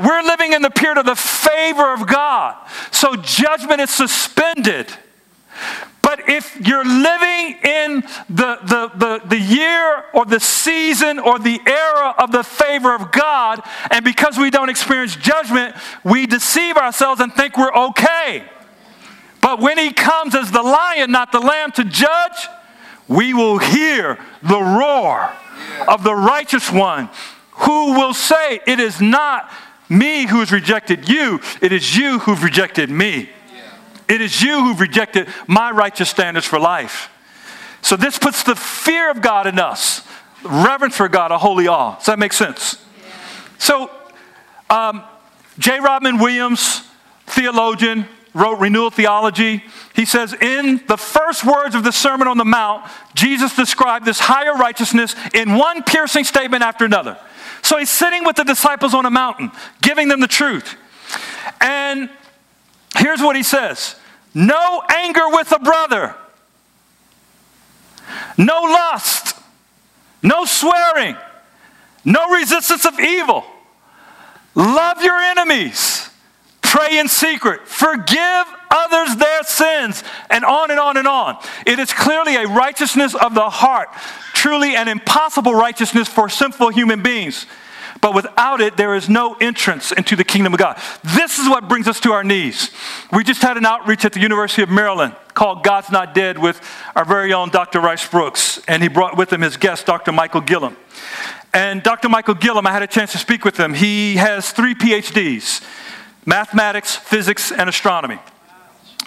[0.00, 2.56] We're living in the period of the favor of God.
[2.90, 4.92] So judgment is suspended.
[6.02, 11.60] But if you're living in the, the, the, the, year or the season or the
[11.66, 17.20] era of the favor of God, and because we don't experience judgment, we deceive ourselves
[17.20, 18.44] and think we're okay.
[19.42, 22.48] But when He comes as the lion, not the lamb, to judge,
[23.06, 25.30] we will hear the roar
[25.86, 27.10] of the righteous one
[27.50, 29.50] who will say, It is not
[29.88, 33.30] me who has rejected you, it is you who've rejected me.
[34.08, 37.10] It is you who've rejected my righteous standards for life.
[37.82, 40.02] So this puts the fear of God in us,
[40.42, 41.96] reverence for God, a holy awe.
[41.96, 42.82] Does that make sense?
[43.58, 43.90] So,
[44.70, 45.02] um,
[45.58, 45.80] J.
[45.80, 46.84] Rodman Williams,
[47.26, 49.64] theologian, wrote Renewal Theology.
[49.94, 54.20] He says, In the first words of the Sermon on the Mount, Jesus described this
[54.20, 57.18] higher righteousness in one piercing statement after another.
[57.62, 59.50] So he's sitting with the disciples on a mountain,
[59.82, 60.76] giving them the truth.
[61.60, 62.10] And
[62.96, 63.96] here's what he says.
[64.34, 66.14] No anger with a brother,
[68.36, 69.36] no lust,
[70.22, 71.16] no swearing,
[72.04, 73.44] no resistance of evil.
[74.54, 75.97] Love your enemies,
[76.68, 81.38] pray in secret, forgive others their sins, and on and on and on.
[81.66, 83.88] It is clearly a righteousness of the heart,
[84.34, 87.46] truly an impossible righteousness for sinful human beings.
[88.02, 90.80] But without it, there is no entrance into the kingdom of God.
[91.02, 92.70] This is what brings us to our knees.
[93.12, 96.60] We just had an outreach at the University of Maryland called God's Not Dead with
[96.94, 97.80] our very own Dr.
[97.80, 100.12] Rice Broocks, and he brought with him his guest, Dr.
[100.12, 100.76] Michael Guillen.
[101.54, 102.10] And Dr.
[102.10, 103.72] Michael Guillen, I had a chance to speak with him.
[103.72, 105.64] He has three PhDs
[106.28, 108.18] mathematics, physics, and astronomy.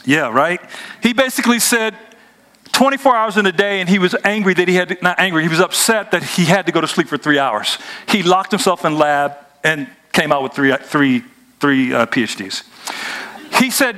[0.04, 0.60] Yeah, right?
[1.04, 1.96] He basically said
[2.72, 5.50] 24 hours in a day, and he was angry that he had, not angry, he
[5.50, 7.78] was upset that he had to go to sleep for three hours.
[8.10, 11.24] He locked himself in lab and came out with three, three,
[11.60, 12.64] three uh, PhDs.
[13.60, 13.98] He said,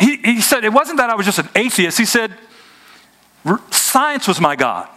[0.00, 1.96] he, he said, it wasn't that I was just an atheist.
[1.98, 2.32] He said,
[3.70, 4.88] science was my God.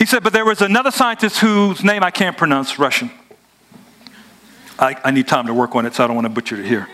[0.00, 3.12] He said, but there was another scientist whose name I can't pronounce, Russian.
[4.78, 6.66] I, I need time to work on it, so I don't want to butcher it
[6.66, 6.88] here.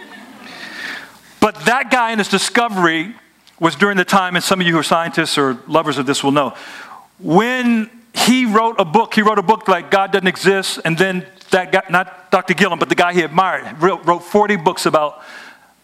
[1.41, 3.15] But that guy and his discovery
[3.59, 6.23] was during the time, and some of you who are scientists or lovers of this
[6.23, 6.55] will know,
[7.19, 11.27] when he wrote a book, he wrote a book like God Doesn't Exist, and then
[11.51, 12.55] that guy, not Dr.
[12.55, 15.23] Guillen, but the guy he admired, wrote 40 books about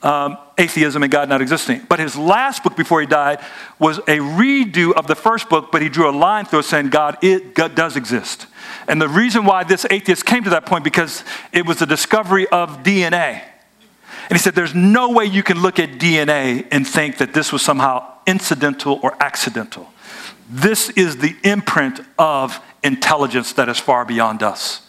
[0.03, 1.83] um, atheism and God not existing.
[1.89, 3.41] But his last book before he died
[3.79, 6.91] was a redo of the first book, but he drew a line through it saying
[6.91, 8.47] God, it, God does exist.
[8.89, 12.47] And the reason why this atheist came to that point because it was the discovery
[12.49, 13.43] of DNA.
[14.29, 17.53] And he said, There's no way you can look at DNA and think that this
[17.53, 19.89] was somehow incidental or accidental.
[20.49, 24.83] This is the imprint of intelligence that is far beyond us.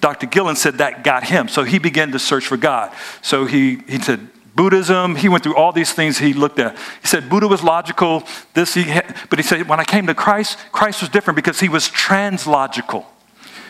[0.00, 0.26] Dr.
[0.26, 1.48] Guillen said that got him.
[1.48, 2.94] So he began to search for God.
[3.22, 6.76] So he, he said, Buddhism, he went through all these things he looked at.
[7.00, 10.14] He said Buddha was logical, this he had, but he said when I came to
[10.14, 13.04] Christ, Christ was different because he was translogical.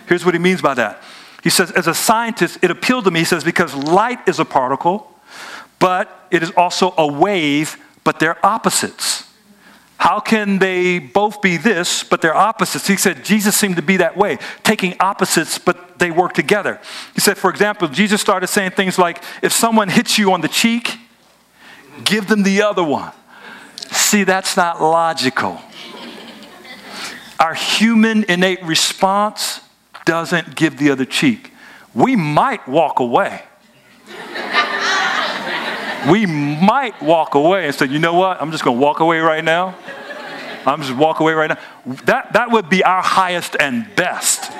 [0.07, 1.03] Here's what he means by that.
[1.43, 4.45] He says, as a scientist, it appealed to me, he says, because light is a
[4.45, 5.13] particle,
[5.79, 9.31] but it is also a wave, but they're opposites.
[9.99, 12.87] How can they both be this, but they're opposites?
[12.87, 16.81] He said Jesus seemed to be that way, taking opposites, but they work together.
[17.15, 20.49] He said, for example, Jesus started saying things like, if someone hits you on the
[20.49, 20.99] cheek,
[22.05, 23.13] give them the other one.
[23.91, 25.61] See, that's not logical.
[27.39, 29.61] Our human innate response
[30.05, 31.53] doesn't give the other cheek.
[31.95, 33.43] We might walk away.
[36.11, 38.41] we might walk away and say, you know what?
[38.41, 39.77] I'm just going to walk away right now.
[40.67, 41.59] I'm just walk away right now.
[42.05, 44.51] That, that would be our highest and best.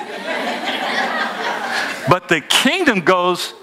[2.07, 3.53] but the kingdom goes,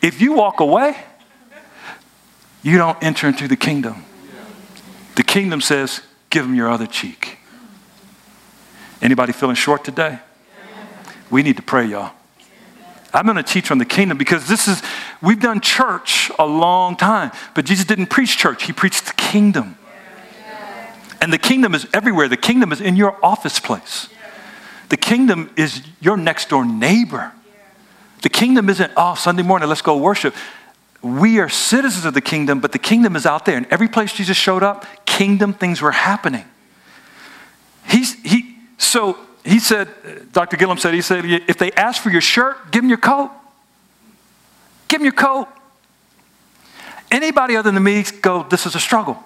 [0.00, 0.96] if you walk away,
[2.62, 4.04] you don't enter into the kingdom.
[5.16, 7.38] The kingdom says, give them your other cheek.
[9.02, 10.20] Anybody feeling short today?
[11.32, 12.12] We need to pray, y'all.
[13.14, 14.82] I'm going to teach on the kingdom because this is,
[15.22, 19.76] we've done church a long time, but Jesus didn't preach church, he preached the kingdom.
[21.20, 22.28] And the kingdom is everywhere.
[22.28, 24.08] The kingdom is in your office place.
[24.88, 27.32] The kingdom is your next door neighbor.
[28.22, 30.34] The kingdom isn't, oh, Sunday morning, let's go worship.
[31.00, 33.56] We are citizens of the kingdom, but the kingdom is out there.
[33.56, 36.44] And every place Jesus showed up, kingdom things were happening.
[37.88, 39.88] He's, he, so he said,
[40.32, 40.56] Dr.
[40.56, 43.30] Guillen said, he said, if they ask for your shirt, give them your coat.
[44.88, 45.48] Give them your coat.
[47.10, 49.22] Anybody other than me go, this is a struggle.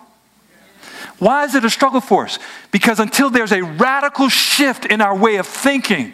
[1.18, 2.38] Why is it a struggle for us?
[2.70, 6.12] Because until there's a radical shift in our way of thinking,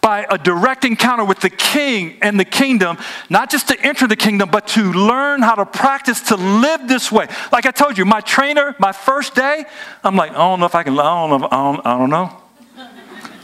[0.00, 2.98] by a direct encounter with the king and the kingdom,
[3.30, 7.10] not just to enter the kingdom, but to learn how to practice to live this
[7.10, 7.26] way.
[7.50, 9.64] Like I told you, my trainer, my first day,
[10.02, 12.10] I'm like, I don't know if I can, I don't know, I don't, I don't
[12.10, 12.43] know.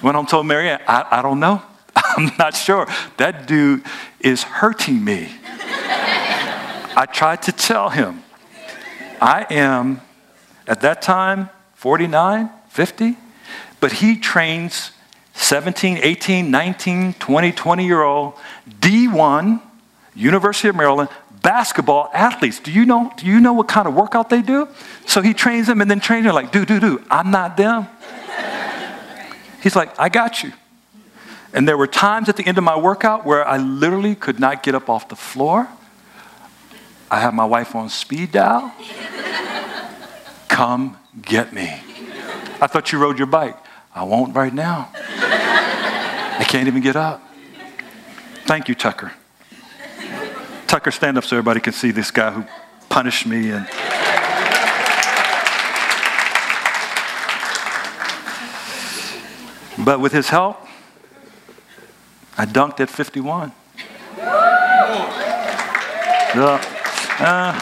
[0.02, 1.62] Went home told Marianne, I, I don't know.
[1.96, 2.86] I'm not sure.
[3.16, 3.82] That dude
[4.20, 5.28] is hurting me.
[6.96, 8.22] I tried to tell him,
[9.20, 10.00] I am
[10.66, 13.16] at that time, 49, 50,
[13.78, 14.92] but he trains
[15.34, 18.34] 17, 18, 19, 20, 20 year old
[18.68, 19.60] D1,
[20.14, 21.08] University of Maryland
[21.42, 22.60] basketball athletes.
[22.60, 24.68] Do you know, do you know what kind of workout they do?
[25.06, 27.02] So he trains them and then trains them like, do, do, do.
[27.10, 27.88] I'm not them.
[29.62, 30.52] He's like, I got you.
[31.52, 34.62] And there were times at the end of my workout where I literally could not
[34.62, 35.68] get up off the floor.
[37.10, 38.72] I had my wife on speed dial.
[40.48, 41.82] Come get me.
[42.60, 43.56] I thought you rode your bike.
[43.94, 44.90] I won't right now.
[44.94, 47.22] I can't even get up.
[48.44, 49.12] Thank you, Tucker.
[50.68, 52.44] Tucker, stand up so everybody can see this guy who
[52.88, 53.68] punished me and.
[59.78, 60.58] But with his help,
[62.36, 63.52] I dunked at 51.
[66.32, 66.62] Uh,
[67.18, 67.60] uh,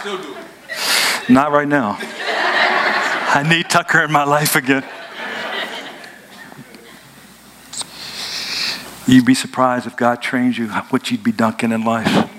[0.00, 1.30] Still do it.
[1.30, 1.96] Not right now.
[2.00, 4.84] I need Tucker in my life again.
[9.06, 12.30] You'd be surprised if God trains you what you'd be dunking in life.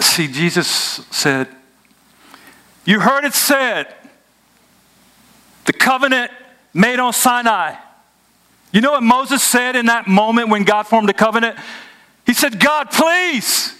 [0.00, 0.66] See, Jesus
[1.10, 1.48] said,
[2.86, 3.92] You heard it said,
[5.66, 6.30] the covenant
[6.72, 7.74] made on Sinai.
[8.72, 11.58] You know what Moses said in that moment when God formed the covenant?
[12.24, 13.74] He said, God, please,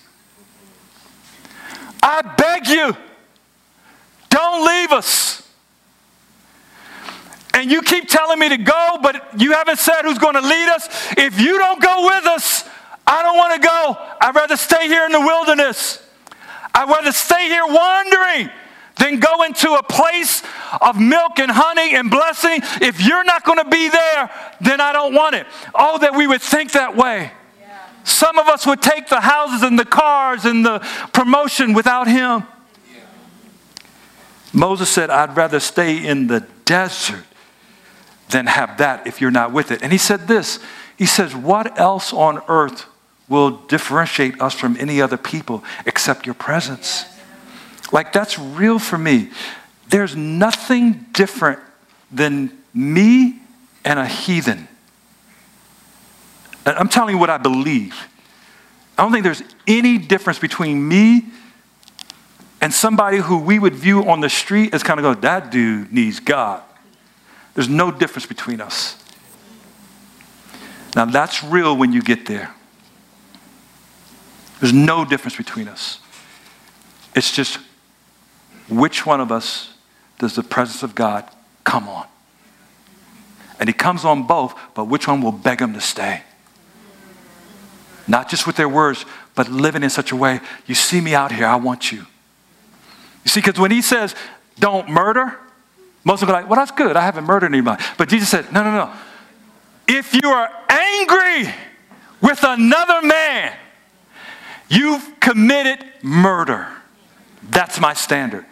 [2.02, 2.96] I beg you,
[4.28, 5.42] don't leave us.
[7.54, 10.68] And you keep telling me to go, but you haven't said who's going to lead
[10.68, 10.88] us.
[11.16, 12.68] If you don't go with us,
[13.07, 13.96] I don't want to go.
[14.20, 16.02] I'd rather stay here in the wilderness.
[16.74, 18.50] I'd rather stay here wandering
[18.99, 20.42] than go into a place
[20.80, 22.61] of milk and honey and blessing.
[22.80, 24.30] If you're not going to be there,
[24.61, 25.47] then I don't want it.
[25.74, 27.30] Oh, that we would think that way.
[28.05, 30.78] Some of us would take the houses and the cars and the
[31.12, 32.44] promotion without him.
[34.53, 37.24] Moses said, I'd rather stay in the desert
[38.30, 39.82] than have that if you're not with it.
[39.82, 40.61] And he said this
[40.97, 42.86] He says, What else on earth
[43.28, 47.07] will differentiate us from any other people except your presence?
[47.93, 49.30] Like, that's real for me.
[49.89, 51.61] There's nothing different
[52.11, 53.41] than me
[53.84, 54.68] and a heathen.
[56.64, 57.95] I'm telling you what I believe.
[58.99, 61.26] I don't think there's any difference between me
[62.61, 65.93] and somebody who we would view on the street as kind of go, that dude
[65.93, 66.62] needs God.
[67.55, 69.03] There's no difference between us.
[70.97, 72.55] Now, that's real when you get there.
[74.61, 76.01] There's no difference between us.
[77.14, 77.59] It's just
[78.68, 79.74] which one of us
[80.18, 81.28] does the presence of God
[81.64, 82.06] come on?
[83.58, 86.22] And he comes on both, but which one will beg him to stay?
[88.06, 89.04] Not just with their words,
[89.34, 92.06] but living in such a way, you see me out here, I want you.
[93.24, 94.14] You see, because when he says,
[94.58, 95.38] don't murder,
[96.04, 96.96] most of them are like, well, that's good.
[96.96, 97.82] I haven't murdered anybody.
[97.98, 98.92] But Jesus said, no, no, no.
[99.88, 101.52] If you are angry
[102.20, 103.52] with another man,
[104.68, 106.68] you've committed murder.
[107.50, 108.46] That's my standard.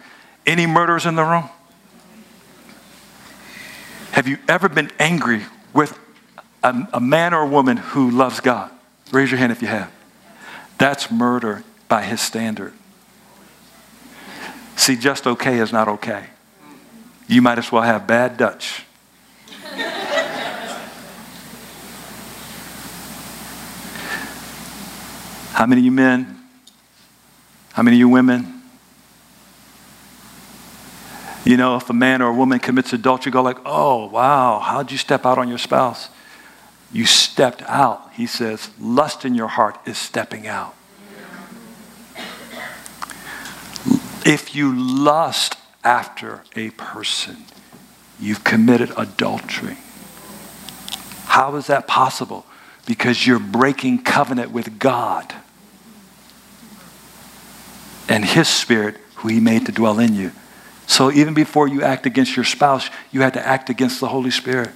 [0.45, 1.49] Any murderers in the room?
[4.11, 5.41] Have you ever been angry
[5.73, 5.97] with
[6.63, 8.71] a, a, man or a woman who loves God?
[9.11, 9.91] Raise your hand if you have.
[10.77, 12.73] That's murder by his standard.
[14.75, 16.27] See, just okay is not okay.
[17.27, 18.85] You might as well have bad Dutch.
[25.53, 26.39] How many of you men?
[27.73, 28.54] How many of you women?
[31.45, 34.91] You know, if a man or a woman commits adultery, go like, oh, wow, how'd
[34.91, 36.09] you step out on your spouse?
[36.91, 38.11] You stepped out.
[38.13, 40.75] He says, lust in your heart is stepping out.
[44.25, 47.45] If you lust after a person,
[48.19, 49.77] you've committed adultery.
[51.25, 52.47] How is that possible?
[52.87, 55.35] Because you're breaking covenant with God
[58.09, 60.31] and His Spirit, who He made to dwell in you.
[60.87, 64.31] So even before you act against your spouse, you had to act against the Holy
[64.31, 64.69] Spirit.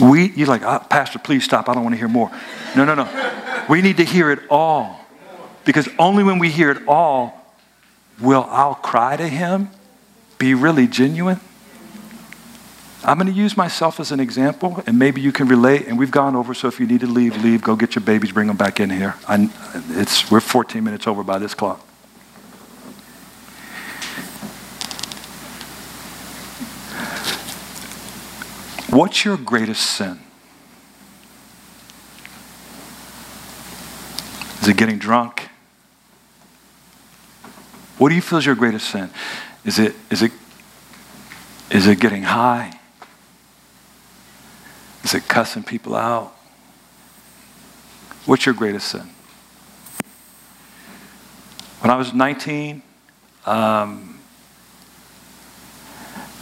[0.00, 1.68] We, you're like, oh, Pastor, please stop.
[1.68, 2.30] I don't want to hear more.
[2.76, 3.66] No, no, no.
[3.68, 5.04] We need to hear it all.
[5.64, 7.54] Because only when we hear it all
[8.20, 9.70] will our cry to Him
[10.38, 11.40] be really genuine.
[13.02, 15.86] I'm going to use myself as an example, and maybe you can relate.
[15.86, 17.62] And we've gone over, so if you need to leave, leave.
[17.62, 19.14] Go get your babies, bring them back in here.
[19.26, 19.50] I,
[19.90, 21.86] it's, we're 14 minutes over by this clock.
[28.90, 30.18] What's your greatest sin?
[34.60, 35.48] Is it getting drunk?
[37.98, 39.10] What do you feel is your greatest sin?
[39.64, 40.32] Is it, is it,
[41.70, 42.80] is it getting high?
[45.04, 46.34] Is it cussing people out?
[48.26, 49.08] What's your greatest sin?
[51.80, 52.82] When I was 19,
[53.46, 54.09] um,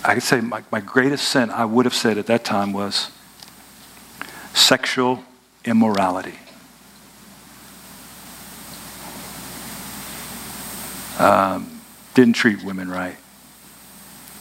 [0.05, 3.11] I could say my, my greatest sin, I would have said at that time, was
[4.55, 5.25] sexual
[5.65, 6.39] immorality.
[11.19, 11.81] Um,
[12.15, 13.17] didn't treat women right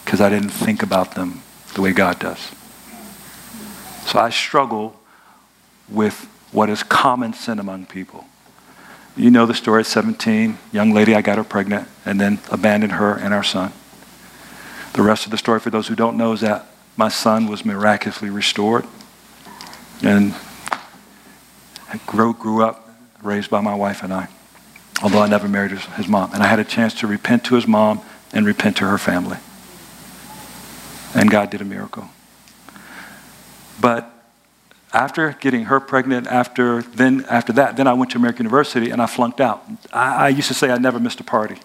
[0.05, 1.41] because I didn't think about them
[1.73, 2.51] the way God does.
[4.05, 4.97] So I struggle
[5.89, 8.25] with what is common sin among people.
[9.15, 12.93] You know the story at 17, young lady, I got her pregnant and then abandoned
[12.93, 13.73] her and our son.
[14.97, 17.63] The rest of the story, for those who don't know, is that my son was
[17.63, 18.83] miraculously restored
[20.01, 20.33] and
[22.07, 22.89] grew, grew up,
[23.21, 24.27] raised by my wife and I,
[25.03, 26.33] although I never married his, his mom.
[26.33, 28.01] And I had a chance to repent to his mom
[28.33, 29.37] and repent to her family.
[31.13, 32.09] And God did a miracle.
[33.79, 34.11] But
[34.93, 38.99] after getting her pregnant, after then after that, then I went to American University and
[38.99, 39.63] I flunked out.
[39.93, 41.57] I, I used to say I never missed a party.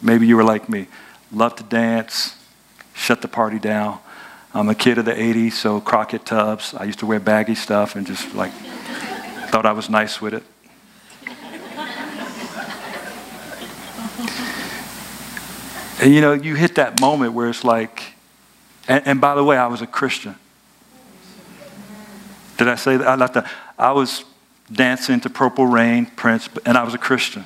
[0.00, 0.86] Maybe you were like me.
[1.32, 2.35] Love to dance,
[2.96, 4.00] shut the party down.
[4.54, 6.74] I'm a kid of the 80s, so Crockett tubs.
[6.74, 8.52] I used to wear baggy stuff and just like
[9.50, 10.42] thought I was nice with it.
[16.00, 18.14] And you know, you hit that moment where it's like,
[18.86, 20.36] and, and by the way, I was a Christian.
[22.58, 23.06] Did I say that?
[23.06, 24.24] I, like to, I was
[24.70, 27.44] dancing to Purple Rain, Prince, and I was a Christian.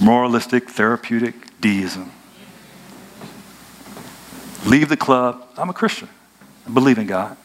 [0.00, 2.10] Moralistic, therapeutic deism.
[4.64, 5.46] Leave the club.
[5.56, 6.08] I'm a Christian.
[6.66, 7.36] I believe in God.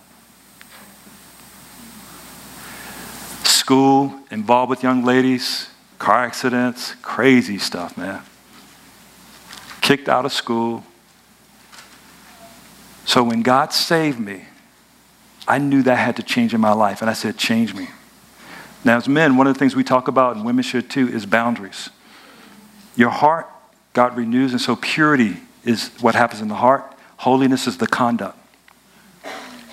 [3.43, 8.21] School, involved with young ladies, car accidents, crazy stuff, man.
[9.81, 10.83] Kicked out of school.
[13.05, 14.45] So when God saved me,
[15.47, 17.01] I knew that had to change in my life.
[17.01, 17.87] And I said, Change me.
[18.83, 21.25] Now, as men, one of the things we talk about, and women should too, is
[21.25, 21.89] boundaries.
[22.95, 23.47] Your heart,
[23.93, 28.37] God renews, and so purity is what happens in the heart, holiness is the conduct.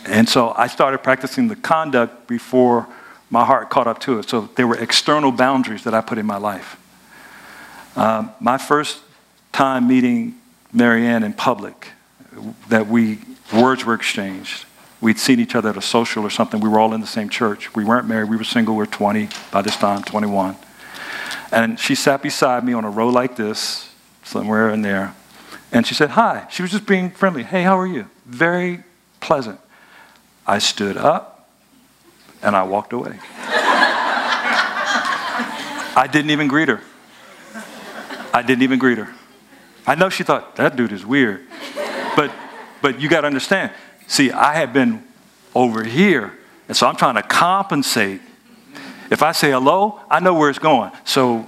[0.07, 2.87] And so I started practicing the conduct before
[3.31, 4.29] my heart caught up to it.
[4.29, 6.77] So there were external boundaries that I put in my life.
[7.97, 9.01] Um, my first
[9.53, 10.35] time meeting
[10.73, 11.89] Marianne in public,
[12.69, 13.21] that we
[13.53, 14.67] words were exchanged.
[15.01, 16.61] We'd seen each other at a social or something.
[16.61, 17.75] We were all in the same church.
[17.75, 18.29] We weren't married.
[18.29, 18.75] We were single.
[18.75, 20.57] We were 20 by this time, 21.
[21.53, 23.91] And she sat beside me on a row like this,
[24.25, 25.15] somewhere in there.
[25.75, 26.47] And she said, Hi.
[26.51, 27.43] She was just being friendly.
[27.43, 28.09] Hey, how are you?
[28.25, 28.85] Very
[29.21, 29.61] pleasant.
[30.47, 31.51] I stood up
[32.43, 33.19] and I walked away.
[35.97, 36.81] I didn't even greet her.
[38.33, 39.13] I didn't even greet her.
[39.87, 41.45] I know she thought, that dude is weird.
[42.17, 42.33] But,
[42.81, 43.73] but you got to understand.
[44.07, 45.03] See, I had been
[45.55, 46.33] over here,
[46.69, 48.21] and so I'm trying to compensate.
[49.11, 50.93] If I say hello, I know where it's going.
[51.05, 51.47] So,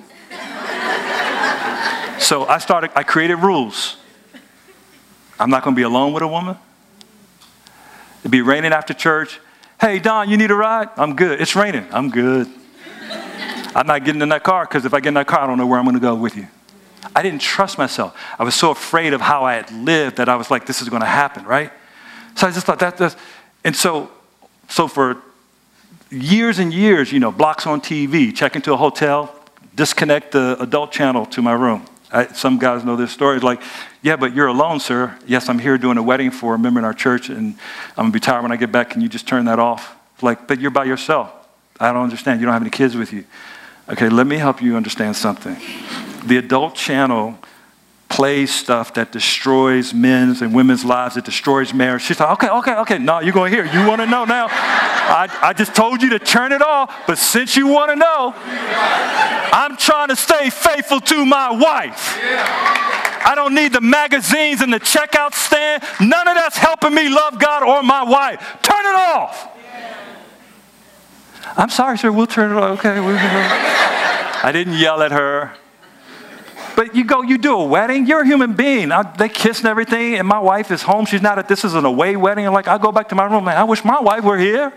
[2.19, 3.97] so I started, I created rules.
[5.39, 6.57] I'm not going to be alone with a woman.
[8.21, 9.41] It'd be raining after church.
[9.81, 10.89] Hey, Don, you need a ride?
[10.97, 11.41] I'm good.
[11.41, 11.87] It's raining.
[11.93, 12.49] I'm good.
[13.75, 15.59] I'm not getting in that car because if I get in that car, I don't
[15.59, 16.49] know where I'm going to go with you.
[17.15, 18.19] I didn't trust myself.
[18.39, 20.89] I was so afraid of how I had lived that I was like, this is
[20.89, 21.71] going to happen, right?
[22.35, 23.17] So I just thought that, that's,
[23.65, 24.11] and so,
[24.69, 25.23] so for
[26.11, 29.35] years and years, you know, blocks on TV, check into a hotel,
[29.75, 31.87] disconnect the adult channel to my room.
[32.11, 33.37] I, some guys know this story.
[33.37, 33.61] It's like,
[34.07, 35.19] yeah, but you're alone, sir.
[35.27, 37.57] Yes, I'm here doing a wedding for a member in our church, and
[37.97, 38.91] I'm gonna be tired when I get back.
[38.91, 39.97] Can you just turn that off?
[40.23, 41.33] Like, but you're by yourself.
[41.81, 42.39] I don't understand.
[42.39, 43.25] You don't have any kids with you.
[43.89, 45.57] Okay, let me help you understand something.
[46.25, 47.37] The adult channel
[48.09, 52.03] plays stuff that destroys men's and women's lives, it destroys marriage.
[52.03, 53.67] She's like, okay, okay, okay, no, you're going to hear.
[53.67, 54.47] You want to know now?
[54.49, 58.33] I, I just told you to turn it off, but since you want to know,
[58.37, 63.16] I'm trying to stay faithful to my wife.
[63.27, 65.83] I don't need the magazines and the checkout stand.
[66.01, 68.39] None of that's helping me love God or my wife.
[68.63, 69.49] Turn it off.
[71.57, 72.13] I'm sorry, sir.
[72.13, 72.79] We'll turn it off.
[72.79, 72.97] Okay.
[72.99, 75.53] I didn't yell at her.
[76.77, 78.93] But you go, you do a wedding, you're a human being.
[78.93, 81.07] I, they kiss and everything, and my wife is home.
[81.07, 82.47] She's not at this is an away wedding.
[82.47, 84.73] I'm like, I go back to my room, man, I wish my wife were here.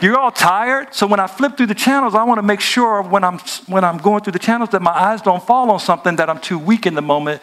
[0.00, 0.94] You're all tired.
[0.94, 3.84] So when I flip through the channels, I want to make sure when I'm when
[3.84, 6.58] I'm going through the channels that my eyes don't fall on something that I'm too
[6.58, 7.42] weak in the moment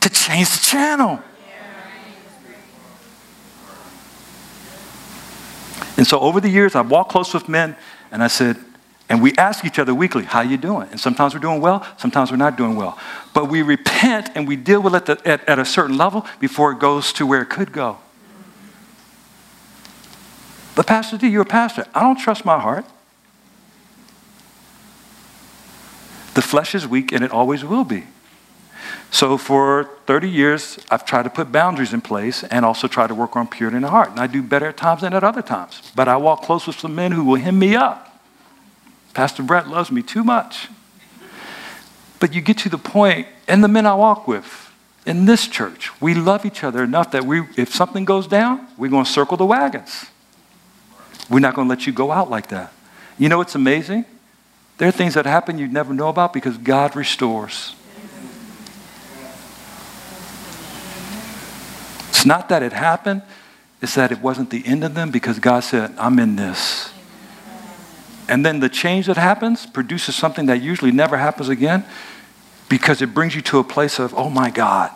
[0.00, 1.20] to change the channel.
[5.96, 7.76] And so over the years, I've walked close with men,
[8.10, 8.56] and I said,
[9.10, 10.88] and we ask each other weekly, how you doing?
[10.90, 12.96] And sometimes we're doing well, sometimes we're not doing well.
[13.34, 16.72] But we repent and we deal with it at, at, at a certain level before
[16.72, 17.98] it goes to where it could go.
[20.74, 21.86] But Pastor D, you're a pastor.
[21.94, 22.84] I don't trust my heart.
[26.34, 28.04] The flesh is weak and it always will be.
[29.10, 33.14] So for 30 years, I've tried to put boundaries in place and also try to
[33.14, 34.10] work on purity in the heart.
[34.10, 35.92] And I do better at times than at other times.
[35.94, 38.20] But I walk close with some men who will hem me up.
[39.12, 40.68] Pastor Brett loves me too much.
[42.20, 44.70] But you get to the point, and the men I walk with
[45.06, 48.90] in this church, we love each other enough that we, if something goes down, we're
[48.90, 50.09] going to circle the wagons.
[51.30, 52.72] We're not going to let you go out like that.
[53.16, 54.04] You know what's amazing?
[54.78, 57.74] There are things that happen you never know about because God restores.
[62.08, 63.22] It's not that it happened,
[63.80, 66.92] it's that it wasn't the end of them because God said, I'm in this.
[68.28, 71.84] And then the change that happens produces something that usually never happens again
[72.68, 74.90] because it brings you to a place of, oh my God.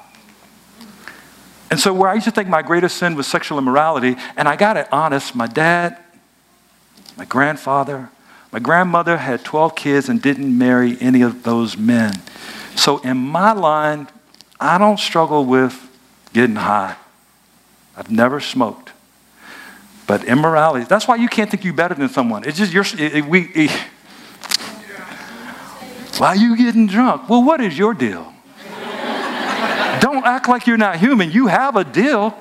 [1.71, 4.55] And so, where I used to think my greatest sin was sexual immorality, and I
[4.55, 5.99] got it honest, my dad,
[7.17, 8.11] my grandfather,
[8.53, 12.15] my grandmother had 12 kids and didn't marry any of those men.
[12.77, 14.09] So, in my line,
[14.61, 15.81] I don't struggle with
[16.33, 16.97] getting high.
[17.97, 18.93] I've never smoked.
[20.07, 22.45] But immorality, that's why you can't think you're better than someone.
[22.45, 23.71] It's just you're, it, it, we, it,
[26.19, 27.29] why are you getting drunk?
[27.29, 28.33] Well, what is your deal?
[30.01, 31.31] Don't act like you're not human.
[31.31, 32.39] You have a deal.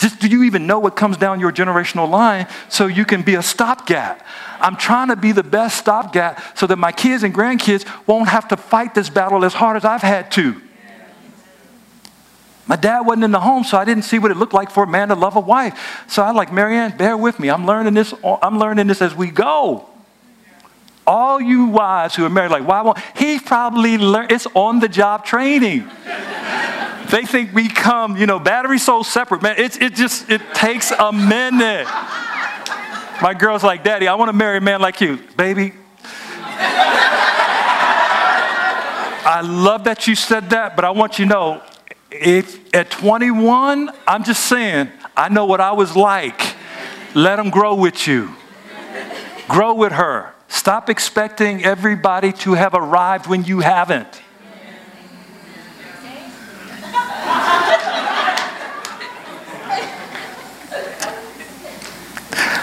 [0.00, 3.34] Just, do you even know what comes down your generational line so you can be
[3.34, 4.26] a stopgap?
[4.58, 8.48] I'm trying to be the best stopgap so that my kids and grandkids won't have
[8.48, 10.58] to fight this battle as hard as I've had to.
[12.66, 14.84] My dad wasn't in the home, so I didn't see what it looked like for
[14.84, 16.04] a man to love a wife.
[16.08, 17.50] So I like, Marianne, bear with me.
[17.50, 19.86] I'm learning this, I'm learning this as we go.
[21.06, 24.88] All you wives who are married, like, why won't he probably learn it's on the
[24.88, 25.90] job training.
[27.10, 29.42] They think we come, you know, battery so separate.
[29.42, 31.86] Man, it, it just it takes a minute.
[33.22, 35.18] My girl's like, Daddy, I want to marry a man like you.
[35.36, 35.74] Baby.
[39.22, 41.62] I love that you said that, but I want you to know
[42.10, 46.56] if at 21, I'm just saying, I know what I was like.
[47.14, 48.34] Let them grow with you.
[49.48, 50.32] Grow with her.
[50.48, 54.22] Stop expecting everybody to have arrived when you haven't.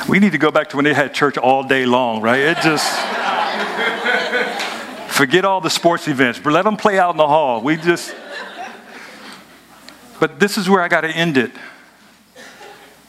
[0.07, 2.39] We need to go back to when they had church all day long, right?
[2.39, 2.87] It just.
[5.09, 7.61] Forget all the sports events, but let them play out in the hall.
[7.61, 8.15] We just.
[10.19, 11.51] But this is where I got to end it.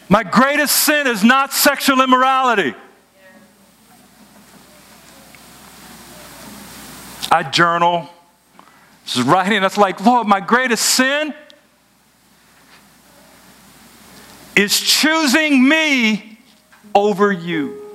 [0.08, 2.74] My greatest sin is not sexual immorality.
[7.30, 8.08] I journal.
[9.04, 9.60] This is writing.
[9.60, 11.34] That's like, Lord, my greatest sin
[14.56, 16.37] is choosing me
[16.94, 17.88] over you.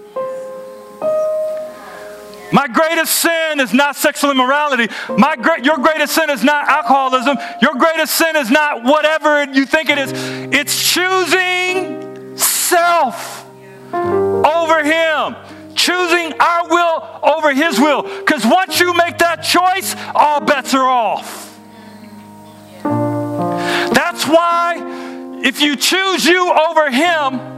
[2.54, 4.88] My greatest sin is not sexual immorality.
[5.18, 7.36] My great, your greatest sin is not alcoholism.
[7.64, 10.12] Your greatest sin is not whatever you think it is.
[10.54, 13.50] It's choosing self
[13.92, 15.36] over Him,
[15.74, 18.04] choosing our will over His will.
[18.04, 21.60] Because once you make that choice, all bets are off.
[22.84, 27.53] That's why if you choose you over Him,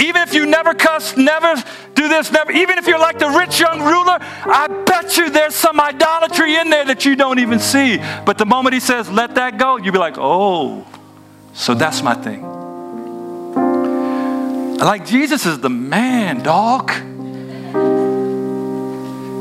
[0.00, 1.54] even if you never cuss, never
[1.94, 5.54] do this, never, even if you're like the rich young ruler, I bet you there's
[5.54, 7.98] some idolatry in there that you don't even see.
[8.24, 10.86] But the moment he says, let that go, you'll be like, oh,
[11.52, 12.42] so that's my thing.
[14.78, 16.90] Like Jesus is the man, dog.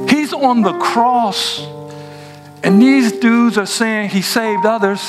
[0.10, 1.60] He's on the cross,
[2.64, 5.02] and these dudes are saying he saved others.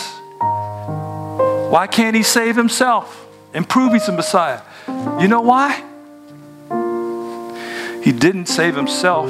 [1.70, 4.61] Why can't he save himself and prove he's the Messiah?
[5.20, 5.82] You know why?
[8.02, 9.26] He didn't save himself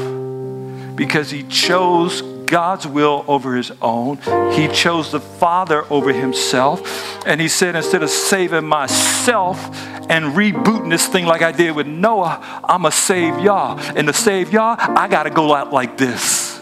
[0.96, 4.18] because he chose God's will over his own.
[4.52, 7.26] He chose the Father over himself.
[7.26, 9.58] And he said, instead of saving myself
[10.10, 13.78] and rebooting this thing like I did with Noah, I'm going to save y'all.
[13.96, 16.60] And to save y'all, I got to go out like this.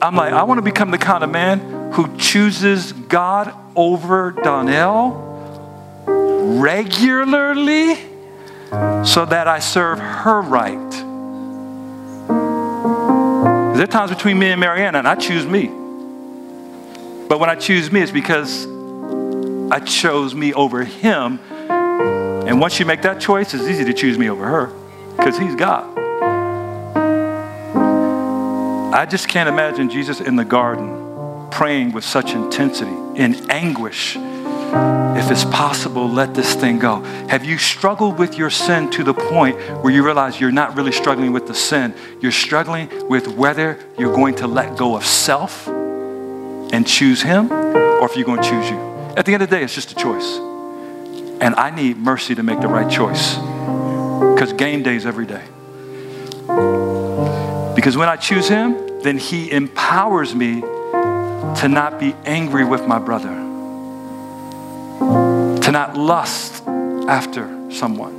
[0.00, 5.26] I'm like, I want to become the kind of man who chooses God over Donnell
[6.60, 8.07] regularly
[8.70, 10.90] so that I serve her right.
[13.74, 15.66] There are times between me and Mariana, and I choose me.
[17.28, 18.66] But when I choose me, it's because
[19.70, 21.38] I chose me over him.
[21.68, 24.72] And once you make that choice, it's easy to choose me over her
[25.16, 25.96] because he's God.
[28.94, 34.16] I just can't imagine Jesus in the garden praying with such intensity, in anguish
[35.28, 37.02] if it's possible, let this thing go.
[37.28, 40.92] Have you struggled with your sin to the point where you realize you're not really
[40.92, 41.94] struggling with the sin?
[42.20, 48.06] You're struggling with whether you're going to let go of self and choose Him or
[48.06, 48.78] if you're going to choose you.
[49.16, 50.38] At the end of the day, it's just a choice.
[51.40, 53.36] And I need mercy to make the right choice
[54.34, 55.44] because game day is every day.
[57.74, 62.98] Because when I choose Him, then He empowers me to not be angry with my
[62.98, 63.37] brother
[65.78, 66.66] not lust
[67.06, 68.12] after someone,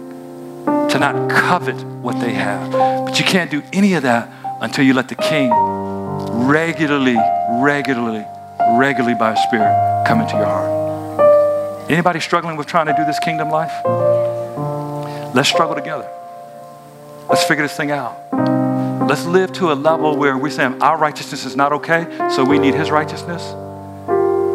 [0.87, 2.71] to not covet what they have.
[2.71, 4.31] But you can't do any of that
[4.61, 5.51] until you let the King
[6.47, 7.17] regularly,
[7.61, 8.25] regularly,
[8.77, 11.91] regularly by His Spirit come into your heart.
[11.91, 13.75] Anybody struggling with trying to do this kingdom life?
[15.35, 16.09] Let's struggle together.
[17.27, 18.15] Let's figure this thing out.
[19.09, 22.57] Let's live to a level where we're saying our righteousness is not okay, so we
[22.57, 23.43] need His righteousness.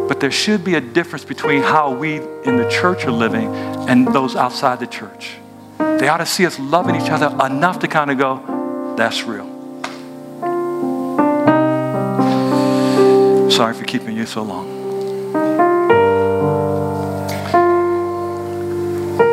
[0.09, 3.55] But there should be a difference between how we in the church are living
[3.89, 5.37] and those outside the church.
[5.79, 9.51] They ought to see us loving each other enough to kind of go, that's real.
[13.51, 14.69] Sorry for keeping you so long.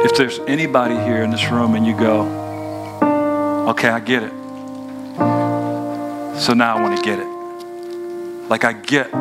[0.05, 2.21] If there's anybody here in this room and you go,
[3.69, 4.31] okay, I get it.
[6.39, 7.27] So now I want to get it.
[8.49, 9.13] Like I get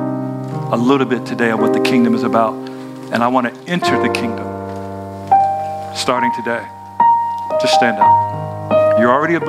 [0.72, 2.54] a little bit today of what the kingdom is about.
[3.12, 4.46] And I want to enter the kingdom.
[5.96, 6.64] starting today.
[7.60, 8.98] Just stand up.
[9.00, 9.40] You're already a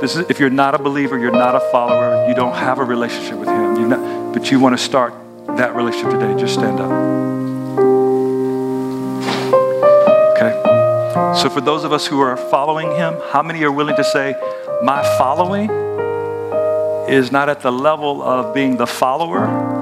[0.00, 2.84] this is if you're not a believer, you're not a follower, you don't have a
[2.84, 3.88] relationship with him.
[3.88, 5.12] Not, but you want to start
[5.56, 6.38] that relationship today.
[6.38, 6.90] Just stand up.
[10.36, 10.52] Okay?
[11.36, 14.36] So for those of us who are following him, how many are willing to say,
[14.84, 15.68] "My following
[17.08, 19.73] is not at the level of being the follower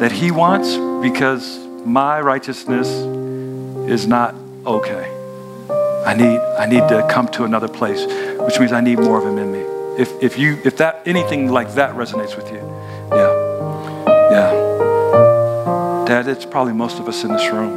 [0.00, 0.76] that he wants
[1.06, 2.88] because my righteousness
[3.88, 4.34] is not
[4.64, 5.16] okay.
[6.06, 8.06] I need, I need to come to another place,
[8.40, 9.60] which means I need more of him in me.
[10.00, 12.62] If, if you if that anything like that resonates with you,
[13.12, 13.32] yeah.
[14.30, 16.04] Yeah.
[16.06, 17.76] Dad, it's probably most of us in this room.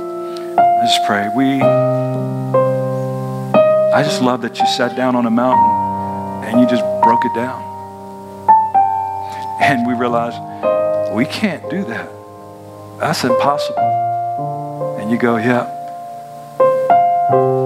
[0.57, 1.29] I just pray.
[1.35, 1.61] We
[3.93, 7.33] I just love that you sat down on a mountain and you just broke it
[7.35, 7.61] down.
[9.61, 10.37] And we realized
[11.13, 12.09] we can't do that.
[12.99, 14.97] That's impossible.
[14.99, 15.69] And you go, yeah.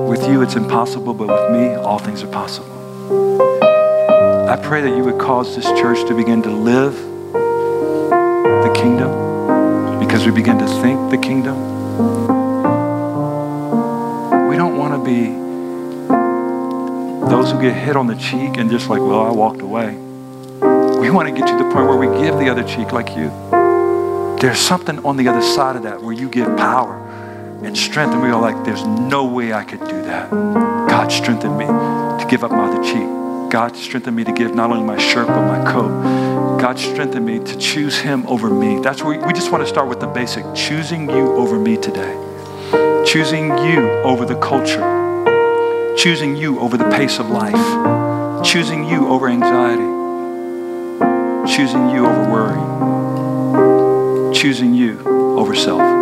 [0.08, 2.74] With you, it's impossible, but with me, all things are possible.
[4.50, 6.94] I pray that you would cause this church to begin to live
[7.34, 11.56] the kingdom because we begin to think the kingdom.
[14.50, 15.28] We don't want to be
[17.30, 20.07] those who get hit on the cheek and just like, well, I walked away.
[21.08, 23.30] We want to get to the point where we give the other cheek like you.
[24.42, 26.98] There's something on the other side of that where you give power
[27.64, 30.30] and strength, and we are like, there's no way I could do that.
[30.30, 33.08] God strengthened me to give up my other cheek.
[33.50, 36.60] God strengthened me to give not only my shirt, but my coat.
[36.60, 38.82] God strengthened me to choose Him over me.
[38.82, 42.16] That's where we just want to start with the basic choosing you over me today,
[43.08, 44.84] choosing you over the culture,
[45.98, 49.97] choosing you over the pace of life, choosing you over anxiety,
[51.58, 52.78] choosing you over worry
[54.32, 55.02] choosing you
[55.40, 55.97] over self.